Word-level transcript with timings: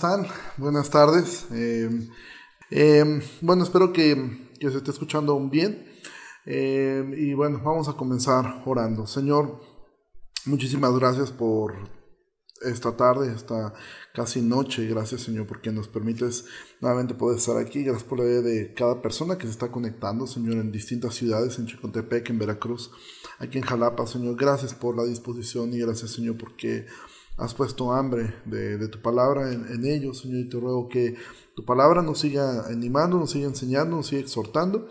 están? 0.00 0.26
Buenas 0.56 0.88
tardes. 0.88 1.44
Eh, 1.52 2.08
eh, 2.70 3.20
bueno, 3.42 3.64
espero 3.64 3.92
que, 3.92 4.48
que, 4.58 4.70
se 4.70 4.78
esté 4.78 4.92
escuchando 4.92 5.38
bien. 5.50 5.86
Eh, 6.46 7.04
y 7.18 7.34
bueno, 7.34 7.60
vamos 7.62 7.86
a 7.86 7.92
comenzar 7.92 8.62
orando. 8.64 9.06
Señor, 9.06 9.60
muchísimas 10.46 10.98
gracias 10.98 11.30
por 11.30 11.74
esta 12.62 12.96
tarde, 12.96 13.30
esta 13.30 13.74
casi 14.14 14.40
noche. 14.40 14.86
Gracias, 14.86 15.20
Señor, 15.20 15.46
porque 15.46 15.70
nos 15.70 15.86
permites 15.86 16.46
nuevamente 16.80 17.12
poder 17.12 17.36
estar 17.36 17.58
aquí. 17.58 17.84
Gracias 17.84 18.04
por 18.04 18.20
la 18.20 18.24
vida 18.24 18.40
de 18.40 18.72
cada 18.72 19.02
persona 19.02 19.36
que 19.36 19.44
se 19.44 19.52
está 19.52 19.70
conectando, 19.70 20.26
Señor, 20.26 20.54
en 20.54 20.72
distintas 20.72 21.14
ciudades, 21.14 21.58
en 21.58 21.66
Chicontepec, 21.66 22.30
en 22.30 22.38
Veracruz, 22.38 22.90
aquí 23.38 23.58
en 23.58 23.64
Jalapa, 23.64 24.06
Señor. 24.06 24.34
Gracias 24.36 24.72
por 24.72 24.96
la 24.96 25.04
disposición 25.04 25.74
y 25.74 25.78
gracias, 25.78 26.12
Señor, 26.12 26.38
porque 26.38 26.86
has 27.40 27.54
puesto 27.54 27.92
hambre 27.92 28.34
de, 28.44 28.86
tu 28.88 29.00
palabra 29.00 29.50
en, 29.50 29.84
ellos, 29.84 30.20
Señor, 30.20 30.40
y 30.40 30.48
te 30.48 30.60
ruego 30.60 30.88
que 30.88 31.16
tu 31.56 31.64
palabra 31.64 32.02
nos 32.02 32.20
siga 32.20 32.66
animando, 32.66 33.18
nos 33.18 33.30
siga 33.30 33.46
enseñando, 33.48 33.96
nos 33.96 34.08
siga 34.08 34.20
exhortando 34.20 34.86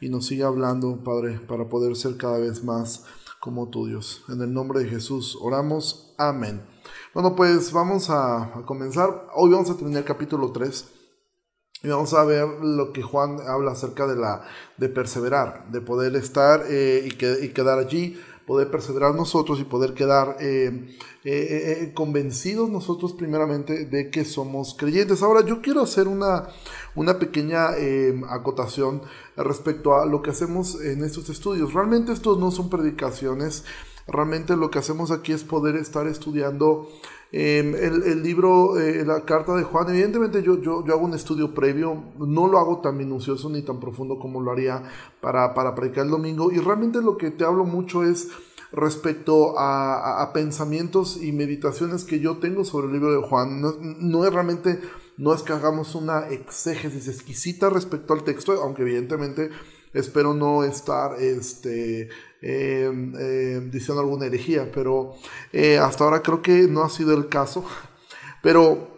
y 0.00 0.10
nos 0.10 0.26
siga 0.26 0.46
hablando, 0.46 1.02
Padre, 1.02 1.40
para 1.48 1.68
poder 1.68 1.96
ser 1.96 2.16
cada 2.16 2.38
vez 2.38 2.62
más 2.62 3.04
como 3.40 3.70
tu 3.70 3.86
Dios. 3.86 4.22
En 4.28 4.42
el 4.42 4.52
nombre 4.52 4.80
de 4.80 4.88
Jesús 4.88 5.38
oramos. 5.40 6.14
Amén. 6.18 6.62
Bueno, 7.14 7.34
pues 7.34 7.72
vamos 7.72 8.10
a, 8.10 8.52
comenzar. 8.66 9.28
Hoy 9.34 9.50
vamos 9.50 9.70
a 9.70 9.76
tener 9.76 9.96
el 9.96 10.04
capítulo 10.04 10.52
3. 10.52 10.90
Y 11.82 11.88
vamos 11.88 12.14
a 12.14 12.24
ver 12.24 12.46
lo 12.62 12.92
que 12.92 13.02
Juan 13.02 13.38
habla 13.46 13.72
acerca 13.72 14.06
de 14.06 14.16
la 14.16 14.42
de 14.78 14.88
perseverar, 14.88 15.70
de 15.70 15.82
poder 15.82 16.16
estar 16.16 16.64
eh, 16.66 17.06
y 17.06 17.48
quedar 17.50 17.78
allí 17.78 18.18
poder 18.46 18.70
perseverar 18.70 19.14
nosotros 19.14 19.58
y 19.60 19.64
poder 19.64 19.94
quedar 19.94 20.36
eh, 20.40 20.86
eh, 21.24 21.78
eh, 21.82 21.92
convencidos 21.94 22.68
nosotros 22.68 23.12
primeramente 23.14 23.86
de 23.86 24.10
que 24.10 24.24
somos 24.24 24.74
creyentes. 24.74 25.22
Ahora 25.22 25.44
yo 25.44 25.62
quiero 25.62 25.82
hacer 25.82 26.08
una, 26.08 26.48
una 26.94 27.18
pequeña 27.18 27.68
acotación 28.28 29.02
respecto 29.36 29.96
a 29.96 30.06
lo 30.06 30.22
que 30.22 30.30
hacemos 30.30 30.80
en 30.80 31.02
estos 31.04 31.30
estudios. 31.30 31.72
Realmente 31.72 32.12
estos 32.12 32.38
no 32.38 32.50
son 32.50 32.68
predicaciones, 32.68 33.64
realmente 34.06 34.56
lo 34.56 34.70
que 34.70 34.78
hacemos 34.78 35.10
aquí 35.10 35.32
es 35.32 35.44
poder 35.44 35.76
estar 35.76 36.06
estudiando 36.06 36.88
Em, 37.36 37.74
el, 37.74 38.22
libro, 38.22 38.78
eh, 38.78 39.04
la 39.04 39.24
carta 39.24 39.56
de 39.56 39.64
Juan, 39.64 39.88
evidentemente 39.88 40.40
yo, 40.40 40.60
yo, 40.60 40.84
yo, 40.86 40.92
hago 40.94 41.04
un 41.04 41.14
estudio 41.14 41.52
previo, 41.52 42.12
no 42.16 42.46
lo 42.46 42.60
hago 42.60 42.78
tan 42.80 42.96
minucioso 42.96 43.48
ni 43.48 43.62
tan 43.62 43.80
profundo 43.80 44.20
como 44.20 44.40
lo 44.40 44.52
haría 44.52 44.84
para, 45.20 45.52
para 45.52 45.74
predicar 45.74 46.04
el 46.04 46.12
domingo, 46.12 46.52
y 46.52 46.58
realmente 46.58 47.02
lo 47.02 47.16
que 47.16 47.32
te 47.32 47.42
hablo 47.42 47.64
mucho 47.64 48.04
es 48.04 48.28
respecto 48.70 49.58
a, 49.58 50.30
pensamientos 50.32 51.20
y 51.20 51.32
meditaciones 51.32 52.04
que 52.04 52.20
yo 52.20 52.36
tengo 52.36 52.64
sobre 52.64 52.86
el 52.86 52.92
libro 52.92 53.10
de 53.10 53.26
Juan. 53.26 53.60
No, 53.60 53.72
no, 53.80 54.24
es 54.24 54.32
realmente, 54.32 54.78
no 55.16 55.34
es 55.34 55.42
que 55.42 55.54
hagamos 55.54 55.96
una 55.96 56.28
exégesis 56.28 57.08
exquisita 57.08 57.68
respecto 57.68 58.14
al 58.14 58.22
texto, 58.22 58.52
aunque 58.62 58.82
evidentemente 58.82 59.50
espero 59.92 60.34
no 60.34 60.62
estar 60.62 61.20
este, 61.20 62.10
Em, 62.46 63.14
em, 63.16 63.70
diciendo 63.70 64.02
alguna 64.02 64.26
herejía, 64.26 64.70
pero 64.70 65.14
eh, 65.50 65.78
hasta 65.78 66.04
ahora 66.04 66.20
creo 66.20 66.42
que 66.42 66.68
no 66.68 66.82
ha 66.82 66.90
sido 66.90 67.14
el 67.14 67.30
caso. 67.30 67.64
Pero, 68.42 68.88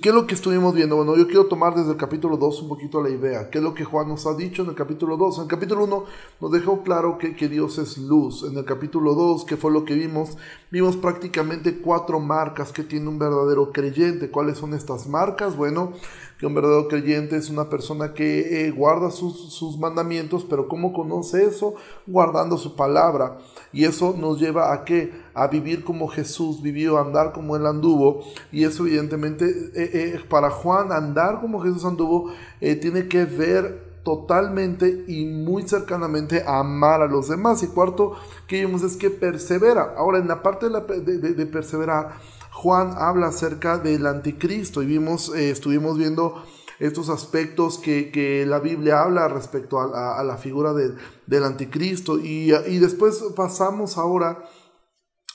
¿qué 0.00 0.08
es 0.08 0.14
lo 0.14 0.26
que 0.26 0.34
estuvimos 0.34 0.74
viendo? 0.74 0.96
Bueno, 0.96 1.18
yo 1.18 1.26
quiero 1.26 1.44
tomar 1.48 1.74
desde 1.74 1.90
el 1.90 1.98
capítulo 1.98 2.38
2 2.38 2.62
un 2.62 2.68
poquito 2.70 3.02
la 3.02 3.10
idea. 3.10 3.50
¿Qué 3.50 3.58
es 3.58 3.64
lo 3.64 3.74
que 3.74 3.84
Juan 3.84 4.08
nos 4.08 4.26
ha 4.26 4.32
dicho 4.32 4.62
en 4.62 4.70
el 4.70 4.74
capítulo 4.74 5.18
2? 5.18 5.36
En 5.36 5.42
el 5.42 5.50
capítulo 5.50 5.84
1 5.84 6.04
nos 6.40 6.50
dejó 6.50 6.82
claro 6.82 7.18
que, 7.18 7.36
que 7.36 7.50
Dios 7.50 7.76
es 7.76 7.98
luz. 7.98 8.42
En 8.50 8.56
el 8.56 8.64
capítulo 8.64 9.12
2, 9.12 9.44
que 9.44 9.58
fue 9.58 9.70
lo 9.70 9.84
que 9.84 9.92
vimos? 9.92 10.38
Vimos 10.70 10.96
prácticamente 10.96 11.82
cuatro 11.82 12.20
marcas 12.20 12.72
que 12.72 12.84
tiene 12.84 13.06
un 13.06 13.18
verdadero 13.18 13.70
creyente. 13.72 14.30
¿Cuáles 14.30 14.56
son 14.56 14.72
estas 14.72 15.06
marcas? 15.08 15.58
Bueno, 15.58 15.92
que 16.38 16.46
un 16.46 16.54
verdadero 16.54 16.88
creyente 16.88 17.36
es 17.36 17.48
una 17.48 17.70
persona 17.70 18.12
que 18.12 18.66
eh, 18.66 18.70
guarda 18.70 19.10
sus, 19.10 19.54
sus, 19.54 19.78
mandamientos, 19.78 20.44
pero 20.44 20.68
¿cómo 20.68 20.92
conoce 20.92 21.44
eso? 21.44 21.74
Guardando 22.06 22.58
su 22.58 22.76
palabra. 22.76 23.38
Y 23.72 23.84
eso 23.84 24.14
nos 24.18 24.38
lleva 24.38 24.72
a 24.72 24.84
qué? 24.84 25.12
A 25.32 25.46
vivir 25.48 25.82
como 25.82 26.08
Jesús 26.08 26.60
vivió, 26.60 26.98
andar 26.98 27.32
como 27.32 27.56
él 27.56 27.66
anduvo. 27.66 28.22
Y 28.52 28.64
eso 28.64 28.86
evidentemente 28.86 29.46
eh, 29.74 29.90
eh, 29.92 30.20
para 30.28 30.50
Juan 30.50 30.92
andar 30.92 31.40
como 31.40 31.60
Jesús 31.60 31.84
anduvo 31.84 32.30
tiene 32.60 33.06
que 33.08 33.24
ver 33.24 33.86
totalmente 34.02 35.04
y 35.08 35.24
muy 35.24 35.66
cercanamente 35.66 36.42
a 36.46 36.60
amar 36.60 37.02
a 37.02 37.06
los 37.06 37.28
demás. 37.28 37.62
Y 37.62 37.68
cuarto 37.68 38.12
que 38.46 38.64
vimos 38.64 38.82
es 38.82 38.96
que 38.96 39.10
persevera. 39.10 39.94
Ahora 39.96 40.18
en 40.18 40.28
la 40.28 40.42
parte 40.42 40.68
de 40.68 41.46
perseverar 41.46 42.18
Juan 42.56 42.94
habla 42.96 43.26
acerca 43.26 43.76
del 43.76 44.06
anticristo 44.06 44.82
y 44.82 44.86
vimos, 44.86 45.30
eh, 45.34 45.50
estuvimos 45.50 45.98
viendo 45.98 46.42
estos 46.78 47.10
aspectos 47.10 47.76
que, 47.76 48.46
la 48.48 48.60
Biblia 48.60 49.02
habla 49.02 49.28
respecto 49.28 49.78
a, 49.78 50.24
la 50.24 50.38
figura 50.38 50.72
del 50.72 51.44
anticristo. 51.44 52.18
Y, 52.18 52.54
y, 52.54 52.78
después 52.78 53.22
pasamos 53.36 53.98
ahora, 53.98 54.38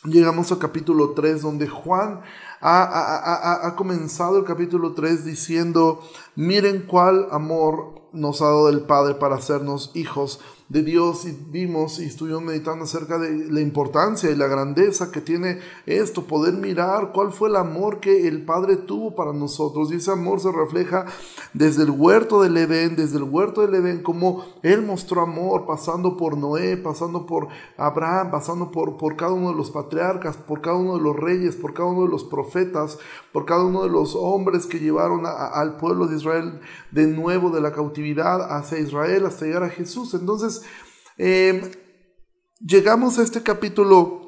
llegamos 0.04 0.52
al 0.52 0.58
capítulo 0.58 1.12
3 1.12 1.44
donde 1.44 1.68
Juan 1.68 2.22
ha, 2.60 3.68
ha 3.68 3.76
comenzado 3.76 4.40
el 4.40 4.44
capítulo 4.44 4.94
3 4.94 5.24
diciendo, 5.24 6.02
miren 6.36 6.88
cuál 6.88 7.28
amor 7.30 8.02
nos 8.14 8.42
ha 8.42 8.46
dado 8.46 8.68
el 8.70 8.82
Padre 8.82 9.14
para 9.14 9.36
hacernos 9.36 9.92
hijos 9.94 10.40
de 10.72 10.84
Dios 10.84 11.26
y 11.26 11.38
vimos 11.50 12.00
y 12.00 12.06
estuvimos 12.06 12.44
meditando 12.44 12.86
acerca 12.86 13.20
de 13.20 13.52
la 13.52 13.60
importancia 13.60 14.32
y 14.32 14.38
la 14.38 14.48
grandeza 14.48 15.12
que 15.12 15.20
tiene 15.20 15.60
esto, 15.86 16.24
poder 16.24 16.54
mirar 16.54 17.12
cuál 17.14 17.34
fue 17.34 17.50
el 17.50 17.58
amor 17.58 18.00
que 18.00 18.26
el 18.30 18.46
Padre 18.46 18.78
tuvo 18.78 19.14
para 19.14 19.34
nosotros. 19.34 19.92
Y 19.92 19.96
ese 19.96 20.12
amor 20.12 20.40
se 20.40 20.50
refleja 20.50 21.08
desde 21.54 21.84
el 21.84 21.90
huerto 21.90 22.42
del 22.42 22.56
Edén, 22.56 22.96
desde 22.96 23.18
el 23.18 23.24
huerto 23.24 23.68
del 23.68 23.76
Edén, 23.76 24.02
como 24.02 24.46
Él 24.64 24.82
mostró 24.82 25.24
amor, 25.24 25.66
pasando 25.66 26.16
por 26.16 26.38
Noé, 26.38 26.78
pasando 26.78 27.26
por 27.26 27.50
Abraham, 27.76 28.32
pasando 28.32 28.72
por, 28.72 28.96
por 28.96 29.18
cada 29.18 29.34
uno 29.34 29.50
de 29.50 29.58
los 29.58 29.72
patriarcas, 29.72 30.38
por 30.38 30.62
cada 30.62 30.78
uno 30.78 30.96
de 30.96 31.04
los 31.04 31.18
reyes, 31.18 31.58
por 31.58 31.74
cada 31.74 31.90
uno 31.90 32.04
de 32.04 32.12
los 32.12 32.24
profetas, 32.24 32.98
por 33.34 33.44
cada 33.44 33.66
uno 33.66 33.84
de 33.84 33.90
los 33.90 34.16
hombres 34.16 34.68
que 34.68 34.80
llevaron 34.80 35.26
al 35.26 35.76
pueblo 35.76 36.08
de 36.08 36.16
Israel 36.16 36.62
de 36.92 37.08
nuevo 37.08 37.50
de 37.50 37.60
la 37.60 37.74
cautividad 37.74 38.56
hacia 38.56 38.80
Israel 38.80 39.26
hasta 39.26 39.46
llegar 39.46 39.64
a 39.64 39.70
Jesús. 39.70 40.14
Entonces, 40.14 40.61
Em, 41.18 41.62
llegamos 42.60 43.20
a 43.20 43.24
este 43.24 43.44
capítulo, 43.44 44.21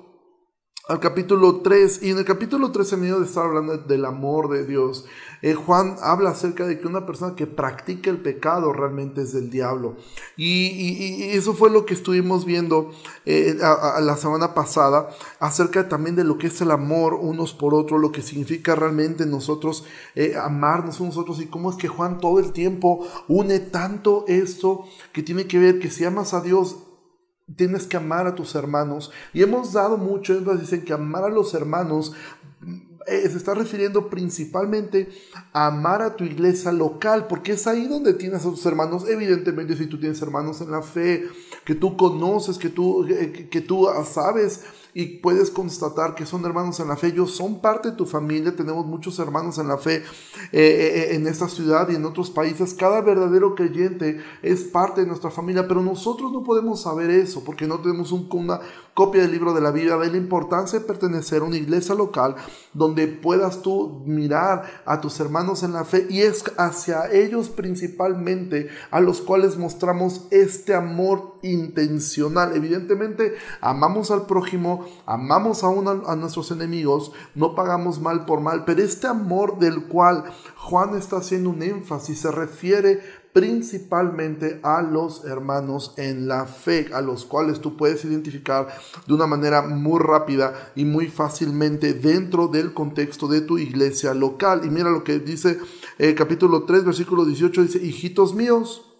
al 0.89 0.99
capítulo 0.99 1.61
3, 1.61 2.03
y 2.03 2.09
en 2.09 2.17
el 2.17 2.25
capítulo 2.25 2.71
3, 2.71 2.94
en 2.94 2.99
medio 2.99 3.19
de 3.19 3.25
estar 3.25 3.45
hablando 3.45 3.77
del 3.77 4.03
amor 4.03 4.49
de 4.49 4.66
Dios, 4.66 5.05
eh, 5.41 5.53
Juan 5.53 5.95
habla 6.01 6.31
acerca 6.31 6.66
de 6.66 6.77
que 6.77 6.88
una 6.88 7.05
persona 7.05 7.35
que 7.35 7.47
practica 7.47 8.09
el 8.09 8.21
pecado 8.21 8.73
realmente 8.73 9.21
es 9.21 9.31
del 9.31 9.49
diablo. 9.49 9.95
Y, 10.35 11.23
eso 11.38 11.53
fue 11.53 11.69
lo 11.69 11.85
que 11.85 11.94
estuvimos 11.94 12.44
viendo 12.44 12.91
eh, 13.25 13.55
la 13.57 14.17
semana 14.17 14.53
pasada, 14.53 15.07
acerca 15.39 15.88
también 15.88 16.17
de 16.17 16.25
lo 16.25 16.38
que 16.38 16.47
es 16.47 16.59
el 16.59 16.71
amor 16.71 17.13
unos 17.13 17.53
por 17.53 17.73
otros, 17.73 18.01
lo 18.01 18.11
que 18.11 18.21
significa 18.21 18.75
realmente 18.75 19.25
nosotros 19.25 19.85
eh, 20.15 20.35
amarnos 20.35 21.00
unos 21.00 21.15
a 21.15 21.21
otros 21.21 21.39
y 21.39 21.47
cómo 21.47 21.69
es 21.69 21.77
que 21.77 21.88
Juan 21.88 22.19
todo 22.19 22.39
el 22.39 22.51
tiempo 22.51 23.07
une 23.29 23.59
tanto 23.59 24.25
esto 24.27 24.83
que 25.13 25.23
tiene 25.23 25.47
que 25.47 25.59
ver 25.59 25.79
que 25.79 25.89
si 25.89 26.03
amas 26.03 26.33
a 26.33 26.41
Dios, 26.41 26.77
Tienes 27.56 27.88
que 27.88 27.98
amar 27.98 28.28
a 28.28 28.36
tus 28.36 28.56
hermanos. 28.56 29.12
Y 29.34 29.42
hemos 29.42 29.74
dado 29.74 29.98
mucho 29.98 30.34
énfasis 30.34 30.74
en 30.74 30.86
que 30.86 30.94
amar 30.94 31.26
a 31.26 31.30
los 31.30 31.54
hermanos 31.54 32.14
eh, 33.06 33.28
se 33.30 33.38
está 33.38 33.54
refiriendo 33.54 34.09
principalmente 34.09 35.09
a 35.52 35.68
amar 35.68 36.02
a 36.02 36.16
tu 36.16 36.24
iglesia 36.24 36.72
local, 36.72 37.28
porque 37.28 37.54
es 37.54 37.68
ahí 37.68 37.88
donde 37.88 38.14
tienes 38.14 38.46
a 38.46 38.50
tus 38.50 38.66
hermanos. 38.66 39.08
Evidentemente, 39.09 39.76
si 39.76 39.88
tú 39.88 40.00
tienes 40.00 40.22
hermanos 40.22 40.62
en 40.62 40.72
la 40.72 40.81
fe, 40.81 41.25
que 41.66 41.75
tú 41.75 41.98
conoces, 41.98 42.57
que 42.57 42.69
tú, 42.69 43.06
que, 43.06 43.50
que 43.50 43.62
tú 43.62 43.88
sabes 44.06 44.63
y 44.94 45.18
puedes 45.18 45.50
constatar 45.50 46.16
que 46.16 46.25
son 46.25 46.45
hermanos 46.45 46.80
en 46.80 46.88
la 46.88 46.95
fe. 46.95 47.07
Ellos 47.07 47.36
son 47.36 47.62
parte 47.62 47.92
de 47.92 47.98
tu 47.98 48.06
familia. 48.06 48.56
Tenemos 48.56 48.86
muchos 48.86 49.18
hermanos 49.19 49.57
en 49.57 49.68
la 49.68 49.78
fe 49.78 49.98
eh, 49.98 50.04
eh, 50.51 51.16
en 51.16 51.28
esta 51.28 51.48
ciudad 51.48 51.90
y 51.90 51.95
en 51.95 52.06
otros 52.06 52.30
países. 52.30 52.74
Cada 52.74 53.01
verdadero 53.01 53.56
creyente 53.56 54.19
es 54.42 54.63
parte 54.63 55.01
de 55.01 55.07
nuestra 55.07 55.31
familia, 55.31 55.68
pero 55.68 55.81
nosotros 55.81 56.31
no 56.31 56.44
podemos 56.44 56.81
saber 56.81 57.10
eso 57.10 57.44
porque 57.44 57.68
no 57.68 57.80
tenemos 57.80 58.12
una 58.12 58.60
copia 58.94 59.24
del 59.24 59.31
libro 59.31 59.54
de 59.54 59.62
la 59.62 59.72
Biblia 59.72 59.98
de 59.98 60.12
la 60.12 60.18
importancia 60.18 60.80
de 60.80 60.86
pertenecer 60.86 61.42
a 61.42 61.46
una 61.46 61.57
iglesia 61.57 61.96
local 61.96 62.36
donde 62.74 63.07
puedas 63.07 63.62
tú 63.62 64.04
mirar 64.06 64.84
a 64.86 65.01
tus 65.01 65.19
hermanos 65.19 65.63
en 65.63 65.74
la 65.74 65.84
fe 65.84 66.06
y 66.10 66.22
es 66.22 66.44
hacia 66.57 67.12
ellos 67.12 67.50
principalmente 67.50 68.69
a 68.92 69.01
los 69.01 69.22
cuales 69.22 69.57
mostramos 69.57 70.28
este 70.31 70.74
amor 70.74 71.34
intencional. 71.42 72.56
Evidentemente 72.56 73.36
amamos 73.62 74.12
al 74.12 74.25
prójimo, 74.25 74.82
amamos 75.06 75.63
aún 75.63 75.88
a, 75.88 76.15
nuestros 76.15 76.51
enemigos, 76.51 77.12
no 77.35 77.56
pagamos 77.56 78.00
mal 78.00 78.25
por 78.25 78.39
mal, 78.39 78.65
pero 78.65 78.81
este 78.81 79.07
amor 79.07 79.59
del 79.59 79.85
cual 79.88 80.24
Juan 80.57 80.95
está 80.95 81.18
haciendo 81.18 81.50
un 81.50 81.62
énfasis 81.62 82.21
se 82.21 82.31
refiere 82.31 83.01
principalmente 83.33 84.59
a 84.62 84.81
los 84.83 85.25
hermanos 85.25 85.95
en 85.97 86.27
la 86.27 86.45
fe, 86.45 86.89
a 86.94 87.01
los 87.01 87.25
cuales 87.25 87.59
tú 87.59 87.75
puedes 87.75 88.06
identificar 88.06 88.68
de 89.07 89.13
una 89.13 89.25
manera 89.25 89.63
muy 89.63 90.00
rápida 90.00 90.71
y 90.75 90.86
muy 90.86 91.07
fácilmente 91.07 91.94
dentro 91.94 92.47
del 92.47 92.74
contexto 92.74 93.27
de 93.27 93.41
tu 93.41 93.57
iglesia 93.57 94.13
local. 94.13 94.62
Y 94.63 94.69
mira 94.69 94.91
lo 94.91 95.03
que 95.03 95.18
dice 95.19 95.57
el 95.97 96.09
eh, 96.09 96.15
capítulo 96.15 96.63
3, 96.63 96.86
versículo 96.86 97.25
18, 97.25 97.63
dice, 97.63 97.83
hijitos 97.83 98.36
míos, 98.36 98.93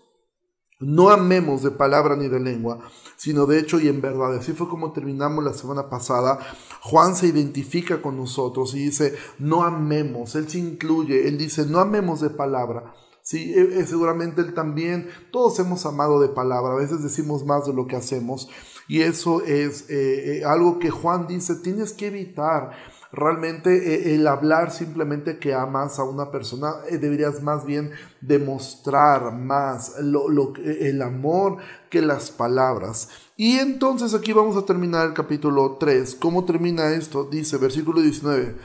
no 0.80 1.10
amemos 1.10 1.64
de 1.64 1.72
palabra 1.72 2.16
ni 2.16 2.28
de 2.28 2.40
lengua, 2.40 2.80
sino 3.16 3.46
de 3.46 3.60
hecho 3.60 3.80
y 3.80 3.88
en 3.88 4.02
verdad. 4.02 4.36
Así 4.36 4.54
fue 4.54 4.68
como 4.68 4.92
terminamos 4.92 5.44
la 5.44 5.54
semana 5.54 5.90
pasada. 5.90 6.40
Juan 6.82 7.16
se 7.16 7.28
identifica 7.28 8.02
con 8.02 8.18
nosotros 8.18 8.74
y 8.76 8.86
dice, 8.86 9.16
no 9.40 9.64
amemos. 9.64 10.36
Él 10.36 10.50
se 10.50 10.60
incluye, 10.60 11.28
él 11.28 11.38
dice, 11.38 11.66
no 11.66 11.80
amemos 11.80 12.22
de 12.22 12.30
palabra. 12.30 12.94
Sí, 13.22 13.54
e, 13.54 13.80
e, 13.80 13.86
seguramente 13.86 14.42
él 14.42 14.54
también, 14.54 15.08
todos 15.32 15.58
hemos 15.60 15.86
amado 15.86 16.20
de 16.20 16.28
palabra, 16.28 16.74
a 16.74 16.76
veces 16.76 17.02
decimos 17.02 17.46
más 17.46 17.66
de 17.66 17.74
lo 17.74 17.88
que 17.88 17.96
hacemos 17.96 18.50
y 18.88 19.02
eso 19.02 19.42
es 19.44 19.90
eh, 19.90 20.40
eh, 20.40 20.44
algo 20.46 20.78
que 20.78 20.90
Juan 20.90 21.26
dice, 21.28 21.56
tienes 21.56 21.94
que 21.94 22.08
evitar 22.08 22.72
realmente 23.14 23.94
eh, 23.94 24.16
el 24.16 24.26
hablar 24.26 24.72
simplemente 24.72 25.38
que 25.38 25.54
amas 25.54 26.00
a 26.00 26.04
una 26.04 26.32
persona, 26.32 26.74
eh, 26.90 26.98
deberías 26.98 27.44
más 27.44 27.64
bien 27.64 27.92
demostrar 28.22 29.32
más 29.32 29.94
lo, 30.00 30.26
el 30.58 31.02
amor 31.02 31.58
que 31.92 32.02
las 32.02 32.32
palabras. 32.32 33.10
Y 33.38 33.60
entonces 33.60 34.16
aquí 34.16 34.34
vamos 34.34 34.58
a 34.58 34.66
terminar 34.66 35.08
el 35.08 35.14
capítulo 35.14 35.78
3. 35.80 36.16
¿Cómo 36.16 36.44
termina 36.44 36.92
esto? 36.92 37.24
Dice, 37.24 37.58
versículo 37.58 38.02
19. 38.02 38.56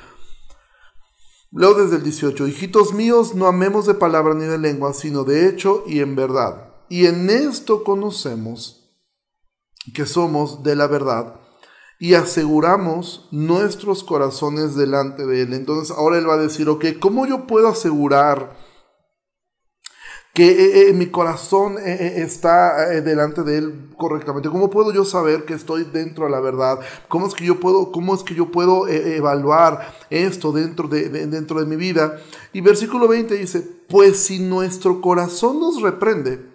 Leo 1.52 1.74
desde 1.74 1.96
el 1.96 2.02
18, 2.02 2.46
hijitos 2.46 2.92
míos, 2.94 3.34
no 3.34 3.46
amemos 3.46 3.86
de 3.86 3.94
palabra 3.94 4.34
ni 4.34 4.44
de 4.44 4.58
lengua, 4.58 4.94
sino 4.94 5.24
de 5.24 5.48
hecho 5.48 5.84
y 5.86 6.00
en 6.00 6.16
verdad. 6.16 6.74
Y 6.88 7.06
en 7.06 7.28
esto 7.28 7.84
conocemos 7.84 8.94
que 9.94 10.06
somos 10.06 10.62
de 10.62 10.74
la 10.74 10.86
verdad 10.86 11.34
y 11.98 12.14
aseguramos 12.14 13.26
nuestros 13.32 14.04
corazones 14.04 14.76
delante 14.76 15.26
de 15.26 15.42
Él. 15.42 15.52
Entonces 15.52 15.96
ahora 15.96 16.18
Él 16.18 16.28
va 16.28 16.34
a 16.34 16.38
decir, 16.38 16.68
ok, 16.68 16.84
¿cómo 17.00 17.26
yo 17.26 17.46
puedo 17.46 17.68
asegurar 17.68 18.56
que 20.32 20.48
eh, 20.48 20.88
eh, 20.88 20.92
mi 20.92 21.06
corazón 21.06 21.76
eh, 21.78 22.22
está 22.22 22.88
delante 23.00 23.42
de 23.42 23.58
Él 23.58 23.90
correctamente? 23.96 24.48
¿Cómo 24.48 24.70
puedo 24.70 24.92
yo 24.92 25.04
saber 25.04 25.44
que 25.44 25.54
estoy 25.54 25.82
dentro 25.82 26.26
de 26.26 26.30
la 26.30 26.38
verdad? 26.38 26.78
¿Cómo 27.08 27.26
es 27.26 27.34
que 27.34 27.44
yo 27.44 27.58
puedo, 27.58 27.90
cómo 27.90 28.14
es 28.14 28.22
que 28.22 28.36
yo 28.36 28.52
puedo 28.52 28.86
evaluar 28.86 29.92
esto 30.08 30.52
dentro 30.52 30.86
de, 30.86 31.08
dentro 31.08 31.58
de 31.58 31.66
mi 31.66 31.74
vida? 31.74 32.20
Y 32.52 32.60
versículo 32.60 33.08
20 33.08 33.34
dice, 33.34 33.60
pues 33.88 34.20
si 34.20 34.38
nuestro 34.38 35.00
corazón 35.00 35.58
nos 35.58 35.82
reprende, 35.82 36.46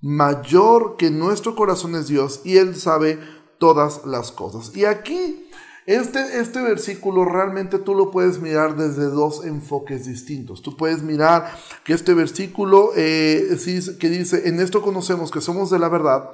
mayor 0.00 0.96
que 0.96 1.10
nuestro 1.10 1.54
corazón 1.54 1.94
es 1.94 2.08
Dios 2.08 2.40
y 2.44 2.56
Él 2.56 2.74
sabe 2.74 3.20
todas 3.58 4.04
las 4.06 4.32
cosas. 4.32 4.76
Y 4.76 4.84
aquí, 4.84 5.48
este, 5.86 6.40
este 6.40 6.60
versículo 6.62 7.24
realmente 7.24 7.78
tú 7.78 7.94
lo 7.94 8.10
puedes 8.10 8.40
mirar 8.40 8.76
desde 8.76 9.04
dos 9.04 9.44
enfoques 9.44 10.06
distintos. 10.06 10.62
Tú 10.62 10.76
puedes 10.76 11.02
mirar 11.02 11.56
que 11.84 11.92
este 11.92 12.14
versículo 12.14 12.90
eh, 12.96 13.56
que 13.98 14.08
dice, 14.08 14.48
en 14.48 14.60
esto 14.60 14.82
conocemos 14.82 15.30
que 15.30 15.40
somos 15.40 15.70
de 15.70 15.78
la 15.78 15.88
verdad 15.88 16.30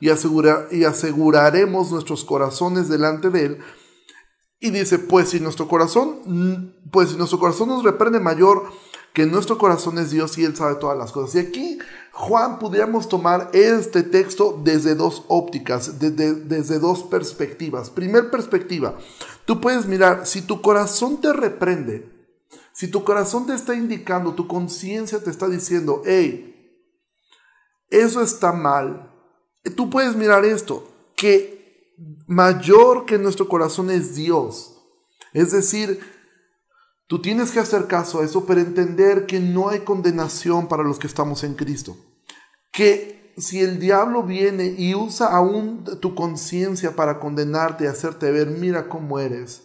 y, 0.00 0.10
asegura, 0.10 0.66
y 0.70 0.84
aseguraremos 0.84 1.90
nuestros 1.90 2.24
corazones 2.24 2.88
delante 2.88 3.30
de 3.30 3.44
Él. 3.44 3.58
Y 4.60 4.70
dice, 4.70 4.98
pues 4.98 5.28
si 5.28 5.40
nuestro 5.40 5.68
corazón, 5.68 6.74
pues 6.90 7.10
si 7.10 7.16
nuestro 7.16 7.38
corazón 7.38 7.68
nos 7.68 7.84
reprende 7.84 8.20
mayor 8.20 8.64
que 9.12 9.26
nuestro 9.26 9.58
corazón 9.58 9.98
es 9.98 10.10
Dios 10.10 10.38
y 10.38 10.44
Él 10.44 10.56
sabe 10.56 10.76
todas 10.76 10.96
las 10.98 11.12
cosas. 11.12 11.34
Y 11.36 11.38
aquí 11.46 11.78
Juan 12.16 12.60
pudiéramos 12.60 13.08
tomar 13.08 13.50
este 13.52 14.04
texto 14.04 14.60
desde 14.62 14.94
dos 14.94 15.24
ópticas, 15.26 15.98
desde, 15.98 16.34
desde 16.34 16.78
dos 16.78 17.02
perspectivas. 17.02 17.90
Primer 17.90 18.30
perspectiva, 18.30 18.96
tú 19.44 19.60
puedes 19.60 19.86
mirar, 19.86 20.24
si 20.24 20.40
tu 20.40 20.62
corazón 20.62 21.20
te 21.20 21.32
reprende, 21.32 22.08
si 22.72 22.86
tu 22.86 23.02
corazón 23.02 23.46
te 23.46 23.54
está 23.54 23.74
indicando, 23.74 24.32
tu 24.34 24.46
conciencia 24.46 25.22
te 25.24 25.30
está 25.30 25.48
diciendo, 25.48 26.02
hey, 26.06 26.54
eso 27.90 28.22
está 28.22 28.52
mal, 28.52 29.12
tú 29.76 29.90
puedes 29.90 30.14
mirar 30.14 30.44
esto, 30.44 30.88
que 31.16 31.94
mayor 32.28 33.06
que 33.06 33.18
nuestro 33.18 33.48
corazón 33.48 33.90
es 33.90 34.14
Dios. 34.14 34.80
Es 35.32 35.50
decir, 35.50 35.98
Tú 37.06 37.20
tienes 37.20 37.50
que 37.50 37.60
hacer 37.60 37.86
caso 37.86 38.20
a 38.20 38.24
eso, 38.24 38.46
pero 38.46 38.60
entender 38.60 39.26
que 39.26 39.38
no 39.38 39.68
hay 39.68 39.80
condenación 39.80 40.68
para 40.68 40.82
los 40.82 40.98
que 40.98 41.06
estamos 41.06 41.44
en 41.44 41.54
Cristo. 41.54 41.96
Que 42.72 43.32
si 43.36 43.60
el 43.60 43.78
diablo 43.78 44.22
viene 44.22 44.74
y 44.78 44.94
usa 44.94 45.26
aún 45.26 45.84
tu 46.00 46.14
conciencia 46.14 46.96
para 46.96 47.20
condenarte 47.20 47.84
y 47.84 47.88
hacerte 47.88 48.30
ver, 48.30 48.48
mira 48.48 48.88
cómo 48.88 49.18
eres, 49.18 49.64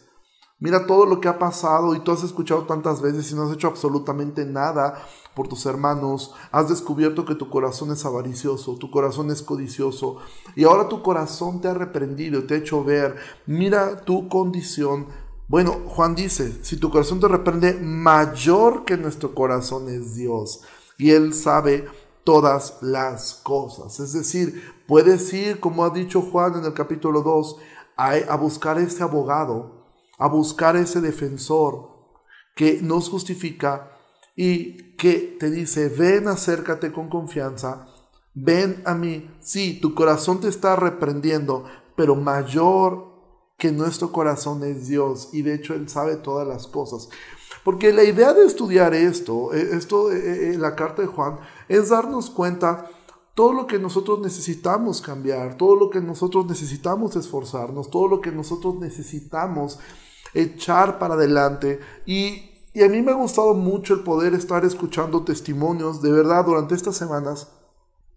mira 0.60 0.86
todo 0.86 1.06
lo 1.06 1.22
que 1.22 1.28
ha 1.28 1.40
pasado 1.40 1.96
y 1.96 2.00
tú 2.00 2.12
has 2.12 2.24
escuchado 2.24 2.64
tantas 2.64 3.02
veces 3.02 3.32
y 3.32 3.36
no 3.36 3.44
has 3.44 3.54
hecho 3.54 3.68
absolutamente 3.68 4.46
nada 4.46 5.02
por 5.36 5.48
tus 5.48 5.66
hermanos, 5.66 6.34
has 6.52 6.68
descubierto 6.68 7.26
que 7.26 7.36
tu 7.36 7.50
corazón 7.50 7.92
es 7.92 8.06
avaricioso, 8.06 8.76
tu 8.78 8.90
corazón 8.92 9.32
es 9.32 9.42
codicioso 9.44 10.18
y 10.56 10.64
ahora 10.66 10.90
tu 10.90 11.02
corazón 11.02 11.62
te 11.62 11.68
ha 11.68 11.74
reprendido 11.74 12.44
te 12.46 12.56
ha 12.56 12.58
hecho 12.58 12.84
ver, 12.84 13.16
mira 13.46 14.02
tu 14.02 14.28
condición 14.28 15.08
bueno, 15.50 15.82
Juan 15.88 16.14
dice, 16.14 16.64
si 16.64 16.78
tu 16.78 16.92
corazón 16.92 17.20
te 17.20 17.28
reprende, 17.28 17.74
mayor 17.74 18.86
que 18.86 18.98
nuestro 18.98 19.34
corazón 19.34 19.90
es 19.90 20.14
Dios. 20.14 20.62
Y 21.00 21.10
Él 21.10 21.34
sabe 21.34 21.88
todas 22.24 22.78
las 22.82 23.34
cosas. 23.34 24.00
Es 24.00 24.14
decir, 24.14 24.62
puedes 24.88 25.34
ir, 25.34 25.60
como 25.60 25.84
ha 25.84 25.90
dicho 25.90 26.22
Juan 26.22 26.60
en 26.60 26.66
el 26.66 26.74
capítulo 26.76 27.24
2, 27.24 27.56
a, 27.98 28.36
buscar 28.36 28.78
ese 28.78 29.02
abogado, 29.02 29.88
a 30.20 30.28
buscar 30.28 30.76
ese 30.76 31.02
defensor 31.02 31.90
que 32.56 32.80
nos 32.84 33.10
justifica 33.10 33.90
y 34.36 34.96
que 34.98 35.36
te 35.40 35.50
dice, 35.50 35.90
ven, 35.90 36.28
acércate 36.28 36.92
con 36.92 37.10
confianza, 37.10 37.88
ven 38.36 38.84
a 38.86 38.94
mí. 38.94 39.36
Sí, 39.42 39.80
tu 39.82 39.96
corazón 39.96 40.42
te 40.42 40.48
está 40.48 40.76
reprendiendo, 40.76 41.66
pero 41.96 42.16
mayor 42.16 43.09
que 43.60 43.72
nuestro 43.72 44.12
corazón 44.12 44.64
es 44.64 44.88
Dios 44.88 45.30
y 45.34 45.44
de 45.44 45.54
hecho 45.54 45.76
Él 45.76 45.90
sabe 45.90 46.16
todas 46.16 46.48
las 46.48 46.66
cosas. 46.66 47.10
Porque 47.64 47.92
la 47.92 48.04
idea 48.04 48.34
de 48.34 48.46
estudiar 48.46 48.94
esto, 48.94 49.54
eh, 49.54 49.72
esto, 49.74 50.12
eh, 50.12 50.54
eh, 50.54 50.58
la 50.58 50.76
carta 50.76 51.02
de 51.02 51.10
Juan, 51.10 51.38
es 51.68 51.90
darnos 51.90 52.30
cuenta 52.30 52.90
todo 53.36 53.52
lo 53.54 53.68
que 53.68 53.78
nosotros 53.78 54.22
necesitamos 54.22 55.02
cambiar, 55.02 55.58
todo 55.58 55.76
lo 55.76 55.90
que 55.90 56.00
nosotros 56.00 56.46
necesitamos 56.48 57.16
esforzarnos, 57.18 57.90
todo 57.90 58.08
lo 58.08 58.22
que 58.22 58.32
nosotros 58.32 58.76
necesitamos 58.76 59.80
echar 60.34 60.98
para 60.98 61.16
adelante. 61.16 61.80
Y, 62.06 62.52
y 62.74 62.84
a 62.84 62.88
mí 62.88 63.02
me 63.02 63.12
ha 63.12 63.16
gustado 63.16 63.54
mucho 63.54 63.94
el 63.94 64.04
poder 64.04 64.34
estar 64.34 64.64
escuchando 64.64 65.24
testimonios, 65.24 66.02
de 66.02 66.12
verdad, 66.12 66.46
durante 66.46 66.76
estas 66.76 66.96
semanas. 66.96 67.50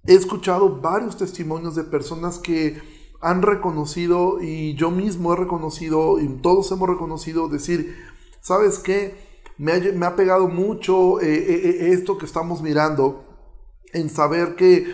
He 0.06 0.14
escuchado 0.14 0.80
varios 0.80 1.16
testimonios 1.16 1.74
de 1.74 1.84
personas 1.84 2.38
que 2.38 2.80
han 3.22 3.40
reconocido 3.40 4.42
y 4.42 4.74
yo 4.74 4.90
mismo 4.90 5.32
he 5.32 5.36
reconocido 5.36 6.20
y 6.20 6.28
todos 6.42 6.70
hemos 6.72 6.88
reconocido 6.88 7.48
decir, 7.48 7.96
¿sabes 8.40 8.80
qué? 8.80 9.16
Me 9.58 10.04
ha, 10.04 10.16
pegado 10.16 10.48
mucho 10.48 11.20
eh, 11.20 11.32
eh, 11.32 11.60
eh, 11.68 11.92
esto 11.92 12.18
que 12.18 12.26
estamos 12.26 12.62
mirando 12.62 13.24
en 13.92 14.10
saber 14.10 14.56
que 14.56 14.92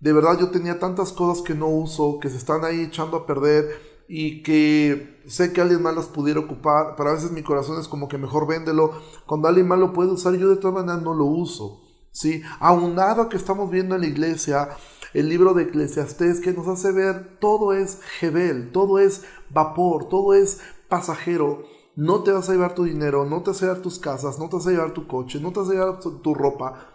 de 0.00 0.12
verdad 0.12 0.38
yo 0.38 0.50
tenía 0.50 0.78
tantas 0.78 1.12
cosas 1.12 1.44
que 1.44 1.54
no 1.54 1.68
uso, 1.68 2.18
que 2.18 2.30
se 2.30 2.38
están 2.38 2.64
ahí 2.64 2.80
echando 2.80 3.18
a 3.18 3.26
perder 3.26 3.68
y 4.08 4.42
que 4.42 5.20
sé 5.26 5.52
que 5.52 5.60
alguien 5.60 5.82
más 5.82 5.94
las 5.94 6.06
pudiera 6.06 6.40
ocupar, 6.40 6.94
pero 6.96 7.10
a 7.10 7.14
veces 7.14 7.30
mi 7.30 7.42
corazón 7.42 7.78
es 7.78 7.88
como 7.88 8.08
que 8.08 8.16
mejor 8.16 8.46
véndelo. 8.46 8.92
Cuando 9.26 9.48
alguien 9.48 9.68
más 9.68 9.78
lo 9.78 9.92
puede 9.92 10.12
usar, 10.12 10.34
yo 10.34 10.48
de 10.48 10.56
todas 10.56 10.76
maneras 10.76 11.02
no 11.02 11.12
lo 11.12 11.26
uso. 11.26 11.82
¿sí? 12.12 12.42
Aunado 12.60 13.28
que 13.28 13.36
estamos 13.36 13.70
viendo 13.70 13.96
en 13.96 14.00
la 14.00 14.06
iglesia 14.06 14.70
el 15.16 15.30
libro 15.30 15.54
de 15.54 15.62
Eclesiastés 15.62 16.40
que 16.40 16.52
nos 16.52 16.68
hace 16.68 16.92
ver 16.92 17.38
todo 17.40 17.72
es 17.72 18.00
jebel, 18.20 18.70
todo 18.70 18.98
es 18.98 19.24
vapor, 19.48 20.10
todo 20.10 20.34
es 20.34 20.60
pasajero. 20.90 21.62
No 21.94 22.22
te 22.22 22.32
vas 22.32 22.50
a 22.50 22.52
llevar 22.52 22.74
tu 22.74 22.84
dinero, 22.84 23.24
no 23.24 23.42
te 23.42 23.48
vas 23.48 23.62
a 23.62 23.66
llevar 23.66 23.80
tus 23.80 23.98
casas, 23.98 24.38
no 24.38 24.50
te 24.50 24.56
vas 24.56 24.66
a 24.66 24.72
llevar 24.72 24.90
tu 24.92 25.06
coche, 25.06 25.40
no 25.40 25.52
te 25.52 25.60
vas 25.60 25.70
a 25.70 25.72
llevar 25.72 26.00
tu, 26.00 26.34
ropa. 26.34 26.90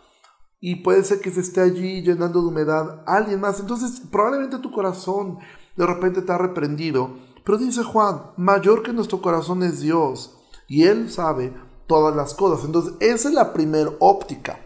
Y 0.59 0.83
puede 0.83 1.03
ser 1.03 1.19
que 1.19 1.31
se 1.31 1.39
esté 1.39 1.61
allí 1.61 2.03
llenando 2.03 2.43
de 2.43 2.49
humedad 2.49 3.01
alguien 3.07 3.39
más. 3.39 3.59
Entonces 3.59 4.03
probablemente 4.11 4.59
tu 4.59 4.71
corazón 4.71 5.39
de 5.75 5.87
repente 5.87 6.21
te 6.21 6.31
ha 6.31 6.37
reprendido. 6.37 7.15
Pero 7.43 7.57
dice 7.57 7.83
Juan, 7.83 8.21
mayor 8.37 8.83
que 8.83 8.93
nuestro 8.93 9.19
corazón 9.19 9.63
es 9.63 9.79
Dios. 9.79 10.37
Y 10.67 10.83
Él 10.83 11.09
sabe 11.09 11.55
todas 11.87 12.15
las 12.15 12.35
cosas. 12.35 12.65
Entonces 12.65 12.93
esa 12.99 13.29
es 13.29 13.33
la 13.33 13.51
primera 13.51 13.89
óptica. 13.99 14.59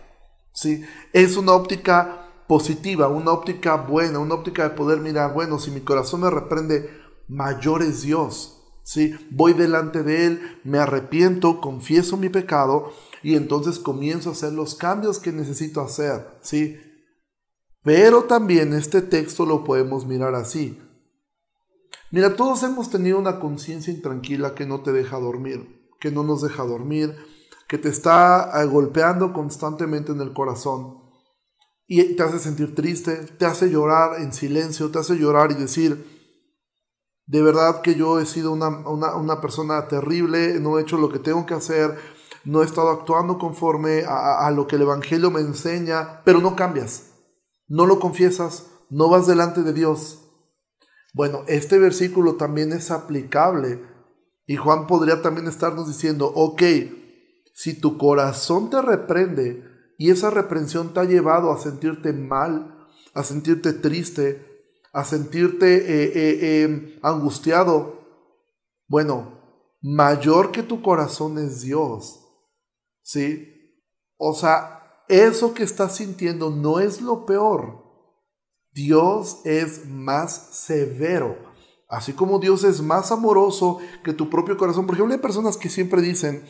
¿sí? 0.51 0.83
Es 1.13 1.37
una 1.37 1.53
óptica 1.53 2.24
positiva, 2.47 3.07
una 3.07 3.31
óptica 3.31 3.75
buena, 3.75 4.19
una 4.19 4.35
óptica 4.35 4.63
de 4.63 4.75
poder 4.75 4.99
mirar, 4.99 5.33
bueno, 5.33 5.59
si 5.59 5.71
mi 5.71 5.81
corazón 5.81 6.21
me 6.21 6.29
reprende, 6.29 6.89
mayor 7.27 7.81
es 7.81 8.03
Dios. 8.03 8.55
¿sí? 8.83 9.15
Voy 9.31 9.53
delante 9.53 10.03
de 10.03 10.27
Él, 10.27 10.59
me 10.63 10.77
arrepiento, 10.77 11.59
confieso 11.59 12.17
mi 12.17 12.29
pecado 12.29 12.91
y 13.23 13.35
entonces 13.35 13.79
comienzo 13.79 14.29
a 14.29 14.33
hacer 14.33 14.53
los 14.53 14.75
cambios 14.75 15.19
que 15.19 15.31
necesito 15.31 15.81
hacer, 15.81 16.37
¿sí? 16.41 16.79
Pero 17.83 18.23
también 18.23 18.73
este 18.73 19.01
texto 19.01 19.45
lo 19.45 19.63
podemos 19.63 20.05
mirar 20.05 20.35
así. 20.35 20.79
Mira, 22.11 22.35
todos 22.35 22.63
hemos 22.63 22.89
tenido 22.89 23.19
una 23.19 23.39
conciencia 23.39 23.91
intranquila 23.91 24.55
que 24.55 24.65
no 24.65 24.81
te 24.81 24.91
deja 24.91 25.19
dormir, 25.19 25.89
que 25.99 26.11
no 26.11 26.23
nos 26.23 26.41
deja 26.41 26.63
dormir, 26.63 27.15
que 27.67 27.77
te 27.77 27.89
está 27.89 28.51
eh, 28.61 28.65
golpeando 28.65 29.33
constantemente 29.33 30.11
en 30.11 30.21
el 30.21 30.33
corazón 30.33 31.04
y 31.87 32.15
te 32.15 32.23
hace 32.23 32.39
sentir 32.39 32.73
triste, 32.73 33.15
te 33.37 33.45
hace 33.45 33.69
llorar 33.69 34.21
en 34.21 34.33
silencio, 34.33 34.89
te 34.89 34.99
hace 34.99 35.15
llorar 35.15 35.51
y 35.51 35.55
decir, 35.55 36.05
de 37.27 37.41
verdad 37.41 37.81
que 37.81 37.95
yo 37.95 38.19
he 38.19 38.25
sido 38.25 38.51
una, 38.51 39.41
persona 39.41 39.87
terrible, 39.87 40.59
no 40.59 40.77
he 40.77 40.81
hecho 40.81 40.97
lo 40.97 41.09
que 41.09 41.19
tengo 41.19 41.45
que 41.45 41.53
hacer, 41.53 41.95
no 42.43 42.61
he 42.61 42.65
estado 42.65 42.89
actuando 42.89 43.37
conforme 43.37 44.03
a, 44.03 44.45
a 44.45 44.51
lo 44.51 44.67
que 44.67 44.75
el 44.75 44.83
Evangelio 44.83 45.31
me 45.31 45.41
enseña, 45.41 46.21
pero 46.23 46.39
no 46.39 46.55
cambias, 46.55 47.11
no 47.67 47.85
lo 47.85 47.99
confiesas, 47.99 48.67
no 48.89 49.09
vas 49.09 49.27
delante 49.27 49.61
de 49.61 49.73
Dios. 49.73 50.21
Bueno, 51.13 51.43
este 51.47 51.77
versículo 51.77 52.35
también 52.35 52.73
es 52.73 52.91
aplicable 52.91 53.81
y 54.45 54.57
Juan 54.57 54.85
podría 54.85 55.21
también 55.21 55.47
estarnos 55.47 55.87
diciendo, 55.87 56.31
ok, 56.35 56.61
si 57.53 57.79
tu 57.79 57.97
corazón 57.97 58.69
te 58.69 58.81
reprende 58.81 59.63
y 59.97 60.11
esa 60.11 60.29
reprensión 60.29 60.93
te 60.93 60.99
ha 60.99 61.05
llevado 61.05 61.51
a 61.51 61.57
sentirte 61.57 62.13
mal, 62.13 62.87
a 63.13 63.23
sentirte 63.23 63.73
triste, 63.73 64.55
a 64.91 65.03
sentirte 65.03 65.75
eh, 65.75 66.11
eh, 66.15 66.63
em, 66.63 66.99
angustiado, 67.01 67.99
bueno, 68.87 69.41
mayor 69.81 70.51
que 70.51 70.63
tu 70.63 70.81
corazón 70.81 71.37
es 71.37 71.61
Dios. 71.61 72.21
¿Sí? 73.01 73.51
O 74.17 74.33
sea, 74.33 75.03
eso 75.07 75.53
que 75.53 75.63
estás 75.63 75.97
sintiendo 75.97 76.49
no 76.49 76.79
es 76.79 77.01
lo 77.01 77.25
peor. 77.25 77.83
Dios 78.73 79.41
es 79.45 79.87
más 79.87 80.33
severo. 80.51 81.37
Así 81.87 82.13
como 82.13 82.39
Dios 82.39 82.63
es 82.63 82.81
más 82.81 83.11
amoroso 83.11 83.79
que 84.03 84.13
tu 84.13 84.29
propio 84.29 84.57
corazón. 84.57 84.85
Por 84.85 84.95
ejemplo, 84.95 85.13
hay 85.13 85.21
personas 85.21 85.55
que 85.55 85.69
siempre 85.69 86.01
dicen, 86.01 86.45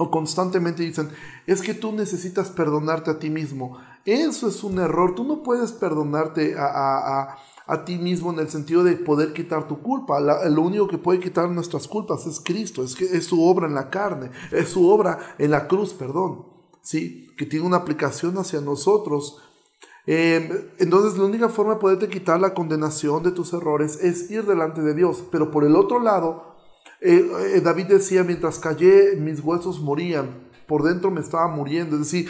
o 0.00 0.12
constantemente 0.12 0.84
dicen, 0.84 1.10
es 1.46 1.60
que 1.60 1.74
tú 1.74 1.92
necesitas 1.92 2.50
perdonarte 2.50 3.10
a 3.10 3.18
ti 3.18 3.30
mismo. 3.30 3.78
Eso 4.04 4.48
es 4.48 4.62
un 4.62 4.78
error. 4.78 5.16
Tú 5.16 5.24
no 5.24 5.42
puedes 5.42 5.72
perdonarte 5.72 6.54
a, 6.56 7.36
ti 7.84 7.98
mismo 7.98 8.32
en 8.32 8.38
el 8.38 8.48
sentido 8.48 8.84
de 8.84 8.94
poder 8.94 9.32
quitar 9.32 9.66
tu 9.66 9.82
culpa. 9.82 10.20
lo 10.20 10.62
único 10.62 10.86
que 10.86 10.98
puede 10.98 11.18
quitar 11.18 11.50
nuestras 11.50 11.88
culpas 11.88 12.26
es 12.26 12.40
Cristo, 12.40 12.84
es, 12.84 12.94
que 12.94 13.04
es 13.04 13.26
su 13.26 13.44
obra 13.44 13.66
en 13.66 13.74
la 13.74 13.90
carne, 13.90 14.30
es 14.52 14.68
su 14.68 14.88
obra 14.88 15.18
en 15.36 15.50
la 15.50 15.66
cruz, 15.66 15.92
perdón. 15.94 16.46
¿sí? 16.80 17.26
Que 17.36 17.44
tiene 17.44 17.66
una 17.66 17.78
aplicación 17.78 18.38
hacia 18.38 18.60
nosotros. 18.60 19.42
Em, 20.06 20.48
entonces 20.78 21.18
la 21.18 21.24
única 21.24 21.48
forma 21.48 21.74
de 21.74 21.80
poderte 21.80 22.08
quitar 22.08 22.40
la 22.40 22.54
condenación 22.54 23.24
de 23.24 23.32
tus 23.32 23.52
errores 23.52 23.98
es 24.00 24.30
ir 24.30 24.46
delante 24.46 24.80
de 24.80 24.94
Dios. 24.94 25.24
Pero 25.32 25.50
por 25.50 25.64
el 25.64 25.74
otro 25.74 25.98
lado, 25.98 26.47
eh, 27.00 27.54
eh, 27.54 27.60
David 27.60 27.86
decía, 27.86 28.24
mientras 28.24 28.58
callé, 28.58 29.16
mis 29.16 29.40
huesos 29.40 29.80
morían. 29.80 30.48
Por 30.66 30.82
dentro 30.82 31.10
me 31.10 31.20
estaba 31.22 31.48
muriendo, 31.48 31.96
es 31.96 32.02
decir, 32.02 32.28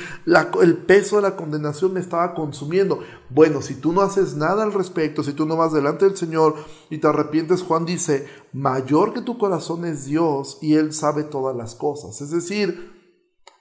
el 0.63 0.77
peso 0.77 1.17
de 1.17 1.23
la 1.23 1.35
condenación 1.35 1.93
me 1.93 1.99
estaba 1.99 2.35
consumiendo. 2.35 3.01
Bueno, 3.31 3.63
si 3.63 3.75
tú 3.75 3.93
no 3.93 4.01
haces 4.01 4.37
nada 4.37 4.63
al 4.63 4.73
respecto, 4.73 5.25
si 5.25 5.33
tú 5.33 5.45
no 5.45 5.57
vas 5.57 5.73
delante 5.73 6.05
del 6.05 6.17
Señor 6.17 6.55
y 6.89 6.99
te 6.99 7.09
arrepientes, 7.09 7.63
Juan 7.63 7.85
dice, 7.85 8.29
mayor 8.53 9.13
que 9.13 9.23
tu 9.23 9.39
corazón 9.39 9.85
es 9.85 10.05
Dios 10.05 10.59
y 10.63 10.75
Él 10.75 10.93
sabe 10.93 11.25
todas 11.25 11.57
las 11.57 11.75
cosas. 11.75 12.21
Es 12.21 12.31
decir, 12.31 12.93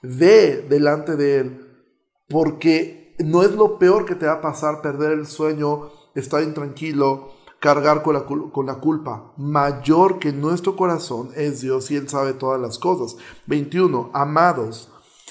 ve 0.00 0.64
delante 0.68 1.16
de 1.16 1.40
Él, 1.40 1.66
porque 2.28 3.16
no 3.18 3.42
es 3.42 3.50
lo 3.50 3.80
peor 3.80 4.04
que 4.04 4.14
te 4.14 4.26
va 4.26 4.34
a 4.34 4.40
pasar 4.40 4.80
perder 4.80 5.10
el 5.10 5.26
sueño, 5.26 5.90
estar 6.14 6.40
intranquilo, 6.40 7.32
cargar 7.60 8.02
con 8.02 8.14
la, 8.14 8.24
con 8.24 8.66
la 8.66 8.76
culpa. 8.76 9.32
Mayor 9.36 10.18
que 10.18 10.32
nuestro 10.32 10.76
corazón 10.76 11.30
es 11.34 11.60
Dios 11.60 11.90
y 11.90 11.96
Él 11.96 12.08
sabe 12.08 12.32
todas 12.32 12.60
las 12.60 12.78
cosas. 12.78 13.16
21. 13.46 14.10
Amados, 14.12 14.88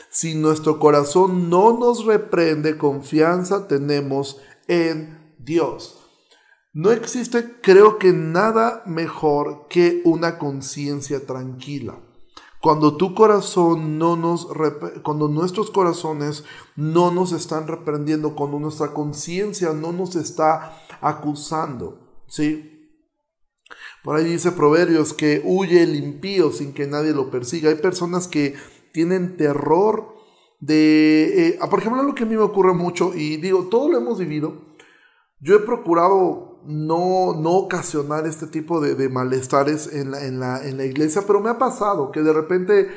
si 0.10 0.36
nuestro 0.36 0.80
corazón 0.80 1.50
no 1.50 1.78
nos 1.78 2.06
reprende, 2.06 2.78
confianza 2.78 3.68
tenemos 3.68 4.40
en 4.68 5.36
Dios. 5.38 6.00
No 6.74 6.92
existe, 6.92 7.60
creo 7.62 7.98
que 7.98 8.14
nada 8.14 8.84
mejor 8.86 9.68
que 9.68 10.02
una 10.06 10.38
conciencia 10.38 11.26
tranquila. 11.26 12.00
Cuando 12.62 12.98
tu 12.98 13.14
corazón 13.14 13.98
no 13.98 14.16
nos, 14.16 14.48
cuando 15.04 15.28
nuestros 15.28 15.72
corazones 15.72 16.44
no 16.76 17.12
nos 17.12 17.32
están 17.32 17.68
reprendiendo, 17.68 18.36
cuando 18.36 18.60
nuestra 18.60 18.94
conciencia 18.94 19.74
no 19.74 19.92
nos 19.92 20.16
está 20.16 20.78
acusando. 21.02 22.07
¿Sí? 22.28 22.74
Por 24.04 24.16
ahí 24.16 24.26
dice 24.26 24.52
Proverbios 24.52 25.14
que 25.14 25.42
huye 25.44 25.84
el 25.84 25.96
impío 25.96 26.52
sin 26.52 26.74
que 26.74 26.88
nadie 26.88 27.12
lo 27.12 27.30
persiga. 27.30 27.70
Hay 27.70 27.76
personas 27.76 28.28
que 28.28 28.56
tienen 28.94 29.38
terror 29.38 30.16
de... 30.60 31.50
Eh, 31.50 31.60
ah, 31.62 31.70
por 31.70 31.80
ejemplo, 31.80 32.04
lo 32.04 32.16
que 32.16 32.24
a 32.24 32.26
mí 32.26 32.36
me 32.36 32.42
ocurre 32.42 32.74
mucho, 32.74 33.14
y 33.14 33.38
digo, 33.38 33.68
todo 33.70 33.90
lo 33.90 33.98
hemos 33.98 34.18
vivido, 34.18 34.62
yo 35.40 35.56
he 35.56 35.60
procurado 35.60 36.62
no, 36.66 37.34
no 37.34 37.52
ocasionar 37.52 38.26
este 38.28 38.48
tipo 38.48 38.82
de, 38.82 39.10
malestares 39.10 39.94
en 39.94 40.12
la, 40.12 40.26
en, 40.26 40.40
la, 40.40 40.66
en 40.68 40.78
la, 40.78 40.86
iglesia, 40.86 41.24
pero 41.26 41.40
me 41.40 41.50
ha 41.50 41.58
pasado 41.58 42.12
que 42.12 42.22
de 42.22 42.34
repente, 42.34 42.90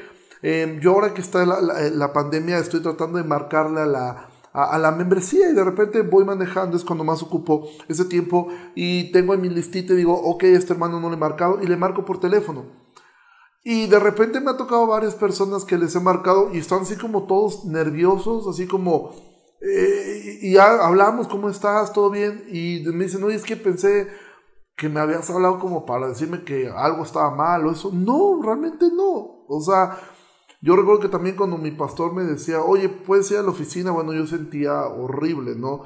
em, 0.43 0.81
yo 0.81 0.93
ahora 0.93 1.15
que 1.15 1.21
está 1.21 1.45
la, 1.45 1.61
la, 1.61 2.13
pandemia, 2.13 2.59
estoy 2.59 2.81
tratando 2.81 3.19
de 3.19 3.25
marcarle 3.25 3.81
a 3.81 3.87
la, 3.87 4.30
a, 4.53 4.79
la 4.79 4.91
membresía 4.91 5.51
y 5.51 5.55
de 5.55 5.65
repente 5.65 6.03
voy 6.03 6.25
manejando, 6.25 6.77
es 6.77 6.85
cuando 6.85 7.05
más 7.05 7.23
ocupo 7.23 7.69
ese 7.89 8.05
tiempo 8.05 8.49
y 8.75 9.13
tengo 9.13 9.35
en 9.35 9.41
mi 9.41 9.49
listita 9.49 9.93
y 9.93 9.97
digo, 9.97 10.15
ok, 10.15 10.45
este 10.45 10.73
hermano 10.73 11.01
no 11.01 11.09
le 11.09 11.17
he 11.17 11.19
marcado 11.19 11.63
y 11.63 11.67
le 11.67 11.77
marco 11.77 12.05
por 12.05 12.19
teléfono. 12.19 12.65
Y 13.63 13.87
de 13.87 13.99
repente 14.01 14.41
me 14.41 14.51
ha 14.51 14.57
tocado 14.57 14.87
varias 14.87 15.15
personas 15.15 15.65
que 15.65 15.79
les 15.79 15.95
he 15.95 16.01
marcado 16.01 16.53
y 16.53 16.59
están 16.59 16.81
así 16.81 16.97
como 16.97 17.27
todos 17.27 17.65
nerviosos, 17.67 18.47
así 18.49 18.67
como, 18.67 19.13
eh, 19.61 20.39
y 20.41 20.55
ya 20.55 20.87
hablamos, 20.87 21.29
¿cómo 21.29 21.51
estás? 21.51 21.93
¿Todo 21.93 22.11
bien? 22.11 22.45
Y 22.51 22.83
me 22.87 23.05
dicen, 23.05 23.23
oye, 23.23 23.37
es 23.37 23.45
que 23.45 23.57
pensé 23.57 24.09
que 24.77 24.89
me 24.89 24.99
habías 24.99 25.29
hablado 25.29 25.59
como 25.59 25.85
para 25.85 26.09
decirme 26.09 26.43
que 26.43 26.71
algo 26.75 27.03
estaba 27.03 27.35
mal 27.35 27.67
o 27.67 27.71
eso. 27.71 27.91
No, 27.93 28.41
realmente 28.43 28.87
no. 28.91 29.45
O 29.47 29.61
sea, 29.61 29.99
yo 30.61 30.77
recuerdo 30.77 31.01
que 31.01 31.09
también 31.09 31.37
cuando 31.37 31.57
mi 31.57 31.71
pastor 31.71 32.15
me 32.15 32.23
decía, 32.23 32.61
oye, 32.63 32.89
puedes 32.89 33.31
ir 33.31 33.39
a 33.39 33.43
la 33.43 33.51
oficina, 33.51 33.91
bueno, 33.93 34.13
yo 34.13 34.27
sentía 34.27 34.83
horrible, 34.87 35.55
¿no? 35.55 35.85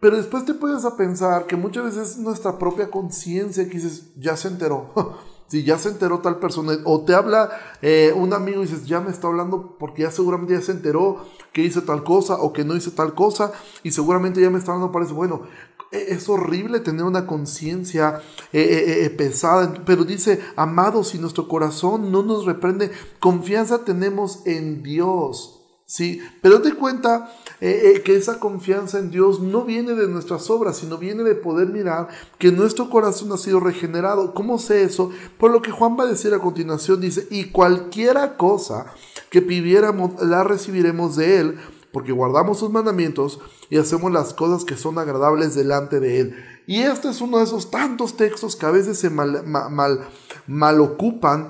Pero 0.00 0.16
después 0.16 0.44
te 0.44 0.54
puedes 0.54 0.84
a 0.84 0.96
pensar 0.96 1.46
que 1.46 1.56
muchas 1.56 1.84
veces 1.84 2.18
nuestra 2.18 2.58
propia 2.58 2.90
conciencia 2.90 3.64
que 3.68 3.74
dices, 3.74 4.12
ya 4.16 4.36
se 4.36 4.48
enteró. 4.48 4.92
si 5.50 5.64
ya 5.64 5.78
se 5.78 5.88
enteró 5.88 6.20
tal 6.20 6.38
persona, 6.38 6.78
o 6.84 7.00
te 7.00 7.12
habla 7.12 7.50
eh, 7.82 8.14
un 8.14 8.32
amigo 8.32 8.62
y 8.62 8.66
dices, 8.66 8.86
ya 8.86 9.00
me 9.00 9.10
está 9.10 9.26
hablando 9.26 9.76
porque 9.80 10.02
ya 10.02 10.12
seguramente 10.12 10.54
ya 10.54 10.60
se 10.60 10.70
enteró 10.70 11.26
que 11.52 11.62
hice 11.62 11.80
tal 11.80 12.04
cosa 12.04 12.36
o 12.36 12.52
que 12.52 12.64
no 12.64 12.76
hice 12.76 12.92
tal 12.92 13.14
cosa, 13.14 13.50
y 13.82 13.90
seguramente 13.90 14.40
ya 14.40 14.48
me 14.48 14.58
está 14.58 14.70
hablando 14.70 14.92
para 14.92 15.06
eso. 15.06 15.14
Bueno, 15.14 15.42
e, 15.90 16.14
es 16.14 16.28
horrible 16.28 16.78
tener 16.78 17.04
una 17.04 17.26
conciencia 17.26 18.22
eh, 18.52 19.04
eh, 19.04 19.10
pesada, 19.10 19.74
pero 19.84 20.04
dice, 20.04 20.40
amados, 20.54 21.08
si 21.08 21.18
nuestro 21.18 21.48
corazón 21.48 22.12
no 22.12 22.22
nos 22.22 22.44
reprende, 22.44 22.92
confianza 23.18 23.84
tenemos 23.84 24.46
en 24.46 24.84
Dios. 24.84 25.59
Sí, 25.90 26.20
pero 26.40 26.60
date 26.60 26.74
cuenta 26.74 27.32
que 27.58 28.14
esa 28.14 28.38
confianza 28.38 29.00
en 29.00 29.10
Dios 29.10 29.40
no 29.40 29.64
viene 29.64 29.94
de 29.94 30.06
nuestras 30.06 30.48
obras, 30.48 30.76
sino 30.76 30.98
viene 30.98 31.24
de 31.24 31.34
poder 31.34 31.66
mirar 31.66 32.06
que 32.38 32.52
nuestro 32.52 32.88
corazón 32.88 33.32
ha 33.32 33.36
sido 33.36 33.58
regenerado. 33.58 34.32
¿Cómo 34.32 34.60
sé 34.60 34.84
eso? 34.84 35.10
Por 35.36 35.50
lo 35.50 35.62
que 35.62 35.72
Juan 35.72 35.96
va 35.98 36.04
a 36.04 36.06
decir 36.06 36.32
a 36.32 36.38
continuación, 36.38 37.00
dice, 37.00 37.26
y 37.28 37.46
cualquiera 37.46 38.36
cosa 38.36 38.86
que 39.30 39.42
pidiéramos, 39.42 40.22
la 40.22 40.44
recibiremos 40.44 41.16
de 41.16 41.40
Él 41.40 41.58
porque 41.92 42.12
guardamos 42.12 42.60
sus 42.60 42.70
mandamientos 42.70 43.40
y 43.68 43.78
hacemos 43.78 44.12
las 44.12 44.32
cosas 44.32 44.64
que 44.64 44.76
son 44.76 44.96
agradables 44.96 45.56
delante 45.56 45.98
de 45.98 46.20
Él. 46.20 46.36
Y 46.68 46.82
este 46.82 47.08
es 47.08 47.20
uno 47.20 47.38
de 47.38 47.44
esos 47.44 47.72
tantos 47.72 48.16
textos 48.16 48.54
que 48.54 48.66
a 48.66 48.70
veces 48.70 48.96
se 48.96 49.10
mal, 49.10 49.42
mal, 49.44 50.80
ocupan 50.80 51.48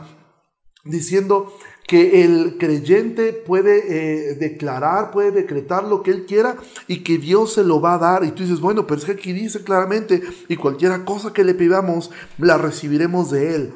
diciendo 0.82 1.52
que 1.90 2.22
el 2.22 2.56
creyente 2.56 3.32
puede 3.32 3.82
eh, 4.30 4.34
declarar, 4.36 5.10
puede 5.10 5.32
decretar 5.32 5.82
lo 5.82 6.04
que 6.04 6.12
él 6.12 6.24
quiera 6.24 6.56
y 6.86 7.02
que 7.02 7.18
Dios 7.18 7.54
se 7.54 7.64
lo 7.64 7.80
va 7.80 7.94
a 7.94 7.98
dar. 7.98 8.22
Y 8.22 8.30
tú 8.30 8.44
dices, 8.44 8.60
bueno, 8.60 8.86
pero 8.86 9.00
es 9.00 9.04
que 9.04 9.10
aquí 9.10 9.32
dice 9.32 9.64
claramente, 9.64 10.22
y 10.46 10.54
cualquier 10.54 11.04
cosa 11.04 11.32
que 11.32 11.42
le 11.42 11.52
pidamos, 11.52 12.12
la 12.38 12.58
recibiremos 12.58 13.32
de 13.32 13.56
él. 13.56 13.74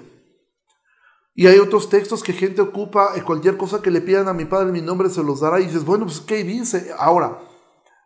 Y 1.34 1.48
hay 1.48 1.58
otros 1.58 1.88
textos 1.88 2.22
que 2.22 2.32
gente 2.32 2.60
ocupa, 2.60 3.14
eh, 3.16 3.22
cualquier 3.24 3.56
cosa 3.56 3.82
que 3.82 3.90
le 3.90 4.00
pidan 4.00 4.28
a 4.28 4.32
mi 4.32 4.44
Padre 4.44 4.70
mi 4.70 4.80
nombre 4.80 5.10
se 5.10 5.24
los 5.24 5.40
dará. 5.40 5.58
Y 5.58 5.64
dices, 5.64 5.84
bueno, 5.84 6.06
pues 6.06 6.20
¿qué 6.20 6.44
dice? 6.44 6.92
Ahora, 6.96 7.40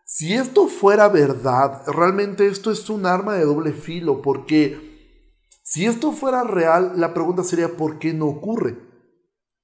si 0.07 0.33
esto 0.33 0.69
fuera 0.69 1.11
verdad, 1.11 1.83
realmente 1.87 2.47
esto 2.47 2.71
es 2.71 2.89
un 2.89 3.05
arma 3.05 3.35
de 3.35 3.45
doble 3.45 3.75
filo, 3.75 4.23
porque 4.23 4.89
Si 5.63 5.85
esto 5.85 6.13
fuera 6.13 6.45
real, 6.45 6.93
la 6.97 7.13
pregunta 7.13 7.45
sería 7.45 7.77
¿por 7.77 7.99
qué 7.99 8.15
no 8.15 8.25
ocurre? 8.25 8.88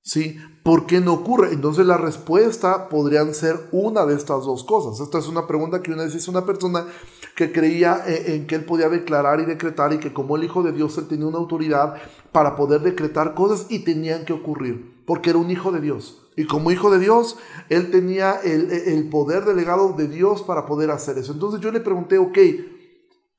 ¿Sí? 0.04 0.37
¿Por 0.62 0.84
qué 0.84 1.00
no 1.00 1.14
ocurre? 1.14 1.54
Entonces 1.54 1.87
la 1.87 1.96
respuesta 1.96 2.90
podrían 2.90 3.32
ser 3.32 3.58
una 3.73 4.04
de 4.04 4.14
estas 4.14 4.44
dos 4.44 4.62
cosas. 4.62 5.00
Esta 5.00 5.18
es 5.18 5.28
una 5.28 5.46
pregunta 5.46 5.82
que 5.82 5.92
una 5.92 6.04
vez 6.04 6.14
hizo 6.14 6.30
una 6.30 6.44
persona 6.44 6.87
que 7.34 7.52
creía 7.52 8.02
eh, 8.06 8.34
en 8.34 8.46
que 8.46 8.54
él 8.54 8.66
podía 8.66 8.90
declarar 8.90 9.40
y 9.40 9.46
decretar 9.46 9.94
y 9.94 9.99
que 9.99 10.12
como 10.12 10.37
el 10.37 10.44
Hijo 10.44 10.62
de 10.62 10.73
Dios 10.73 10.99
él 10.99 11.08
tenía 11.08 11.26
una 11.26 11.38
autoridad 11.38 11.94
para 12.32 12.54
poder 12.54 12.82
decretar 12.82 13.32
cosas 13.32 13.66
y 13.70 13.78
tenían 13.78 14.26
que 14.26 14.34
ocurrir, 14.34 15.02
porque 15.06 15.30
era 15.30 15.38
un 15.38 15.50
Hijo 15.50 15.73
de 15.73 15.80
Dios. 15.80 16.28
Y 16.37 16.44
como 16.44 16.70
Hijo 16.70 16.90
de 16.90 16.99
Dios, 16.99 17.38
él 17.70 17.90
tenía 17.90 18.34
el, 18.44 18.70
el 18.70 19.08
poder 19.08 19.46
delegado 19.46 19.94
de 19.94 20.06
Dios 20.06 20.42
para 20.42 20.66
poder 20.66 20.90
hacer 20.90 21.16
eso. 21.16 21.32
Entonces 21.32 21.62
yo 21.62 21.73
le 21.73 21.80
pregunté, 21.80 22.18
ok, 22.18 22.38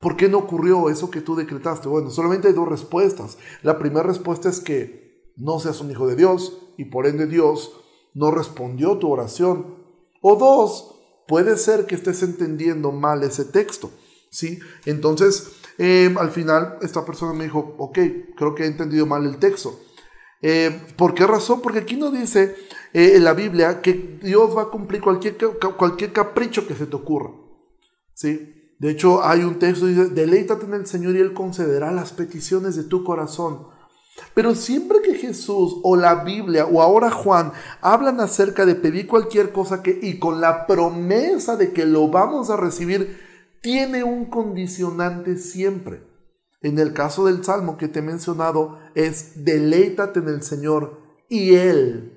¿por 0.00 0.16
qué 0.16 0.28
no 0.28 0.38
ocurrió 0.38 0.88
eso 0.90 1.12
que 1.12 1.20
tú 1.20 1.36
decretaste? 1.36 1.86
Bueno, 1.86 2.10
solamente 2.10 2.48
hay 2.48 2.54
dos 2.54 2.68
respuestas. 2.68 3.38
La 3.62 3.78
primera 3.78 4.02
respuesta 4.02 4.48
es 4.48 4.58
que 4.58 5.05
no 5.36 5.58
seas 5.58 5.80
un 5.80 5.90
hijo 5.90 6.06
de 6.06 6.16
Dios 6.16 6.58
y 6.76 6.86
por 6.86 7.06
ende 7.06 7.26
Dios 7.26 7.72
no 8.14 8.30
respondió 8.30 8.98
tu 8.98 9.10
oración. 9.10 9.76
O 10.20 10.36
dos, 10.36 10.96
puede 11.28 11.56
ser 11.56 11.86
que 11.86 11.94
estés 11.94 12.22
entendiendo 12.22 12.92
mal 12.92 13.22
ese 13.22 13.44
texto. 13.44 13.90
¿sí? 14.30 14.58
Entonces, 14.84 15.52
em, 15.78 16.16
al 16.18 16.30
final, 16.30 16.78
esta 16.82 17.04
persona 17.04 17.32
me 17.32 17.44
dijo, 17.44 17.74
ok, 17.78 17.98
creo 18.36 18.54
que 18.54 18.64
he 18.64 18.66
entendido 18.66 19.06
mal 19.06 19.26
el 19.26 19.38
texto. 19.38 19.78
Eh, 20.42 20.82
¿Por 20.96 21.14
qué 21.14 21.26
razón? 21.26 21.60
Porque 21.60 21.80
aquí 21.80 21.96
no 21.96 22.10
dice 22.10 22.54
eh, 22.92 23.12
en 23.16 23.24
la 23.24 23.32
Biblia 23.32 23.80
que 23.80 24.18
Dios 24.22 24.56
va 24.56 24.62
a 24.62 24.70
cumplir 24.70 25.00
cualquier, 25.00 25.36
cualquier 25.76 26.12
capricho 26.12 26.66
que 26.66 26.74
se 26.74 26.86
te 26.86 26.96
ocurra. 26.96 27.30
¿sí? 28.14 28.74
De 28.78 28.90
hecho, 28.90 29.24
hay 29.24 29.40
un 29.40 29.58
texto 29.58 29.86
que 29.86 29.92
dice, 29.92 30.08
deleítate 30.10 30.66
en 30.66 30.74
el 30.74 30.86
Señor 30.86 31.16
y 31.16 31.20
Él 31.20 31.32
concederá 31.32 31.92
las 31.92 32.12
peticiones 32.12 32.76
de 32.76 32.84
tu 32.84 33.04
corazón. 33.04 33.68
Pero 34.36 34.54
siempre 34.54 35.00
que 35.00 35.14
Jesús 35.14 35.80
o 35.82 35.96
la 35.96 36.16
Biblia 36.16 36.66
o 36.66 36.82
ahora 36.82 37.10
Juan 37.10 37.52
hablan 37.80 38.20
acerca 38.20 38.66
de 38.66 38.74
pedir 38.74 39.06
cualquier 39.06 39.50
cosa 39.50 39.82
que 39.82 39.98
y 40.02 40.18
con 40.18 40.42
la 40.42 40.66
promesa 40.66 41.56
de 41.56 41.72
que 41.72 41.86
lo 41.86 42.08
vamos 42.08 42.50
a 42.50 42.58
recibir, 42.58 43.18
tiene 43.62 44.04
un 44.04 44.26
condicionante 44.26 45.38
siempre. 45.38 46.02
En 46.60 46.78
el 46.78 46.92
caso 46.92 47.24
del 47.24 47.44
Salmo 47.44 47.78
que 47.78 47.88
te 47.88 48.00
he 48.00 48.02
mencionado 48.02 48.78
es 48.94 49.42
deleítate 49.42 50.20
en 50.20 50.28
el 50.28 50.42
Señor 50.42 51.00
y 51.30 51.54
Él 51.54 52.12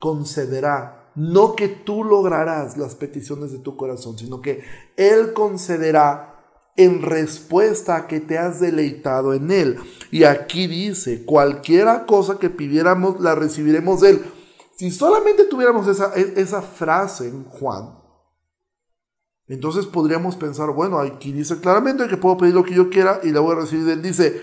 concederá, 0.00 1.12
no 1.14 1.54
que 1.54 1.68
tú 1.68 2.02
lograrás 2.02 2.76
las 2.76 2.96
peticiones 2.96 3.52
de 3.52 3.60
tu 3.60 3.76
corazón, 3.76 4.18
sino 4.18 4.40
que 4.40 4.64
Él 4.96 5.34
concederá 5.34 6.31
en 6.76 7.02
respuesta 7.02 7.96
a 7.96 8.06
que 8.06 8.20
te 8.20 8.38
has 8.38 8.60
deleitado 8.60 9.34
en 9.34 9.50
Él. 9.50 9.78
Y 10.10 10.24
aquí 10.24 10.66
dice, 10.66 11.24
cualquiera 11.24 12.06
cosa 12.06 12.38
que 12.38 12.50
pidiéramos, 12.50 13.20
la 13.20 13.34
recibiremos 13.34 14.00
de 14.00 14.10
Él. 14.10 14.24
Si 14.76 14.90
solamente 14.90 15.44
tuviéramos 15.44 15.86
esa, 15.86 16.12
e, 16.16 16.34
esa 16.36 16.62
frase 16.62 17.28
en 17.28 17.44
Juan, 17.44 17.98
entonces 19.48 19.86
podríamos 19.86 20.36
pensar, 20.36 20.70
bueno, 20.70 20.98
aquí 20.98 21.32
dice 21.32 21.60
claramente 21.60 22.08
que 22.08 22.16
puedo 22.16 22.38
pedir 22.38 22.54
lo 22.54 22.64
que 22.64 22.74
yo 22.74 22.88
quiera 22.88 23.20
y 23.22 23.30
la 23.30 23.40
voy 23.40 23.52
a 23.52 23.60
recibir 23.60 23.84
de 23.84 23.92
Él. 23.92 24.02
Dice, 24.02 24.40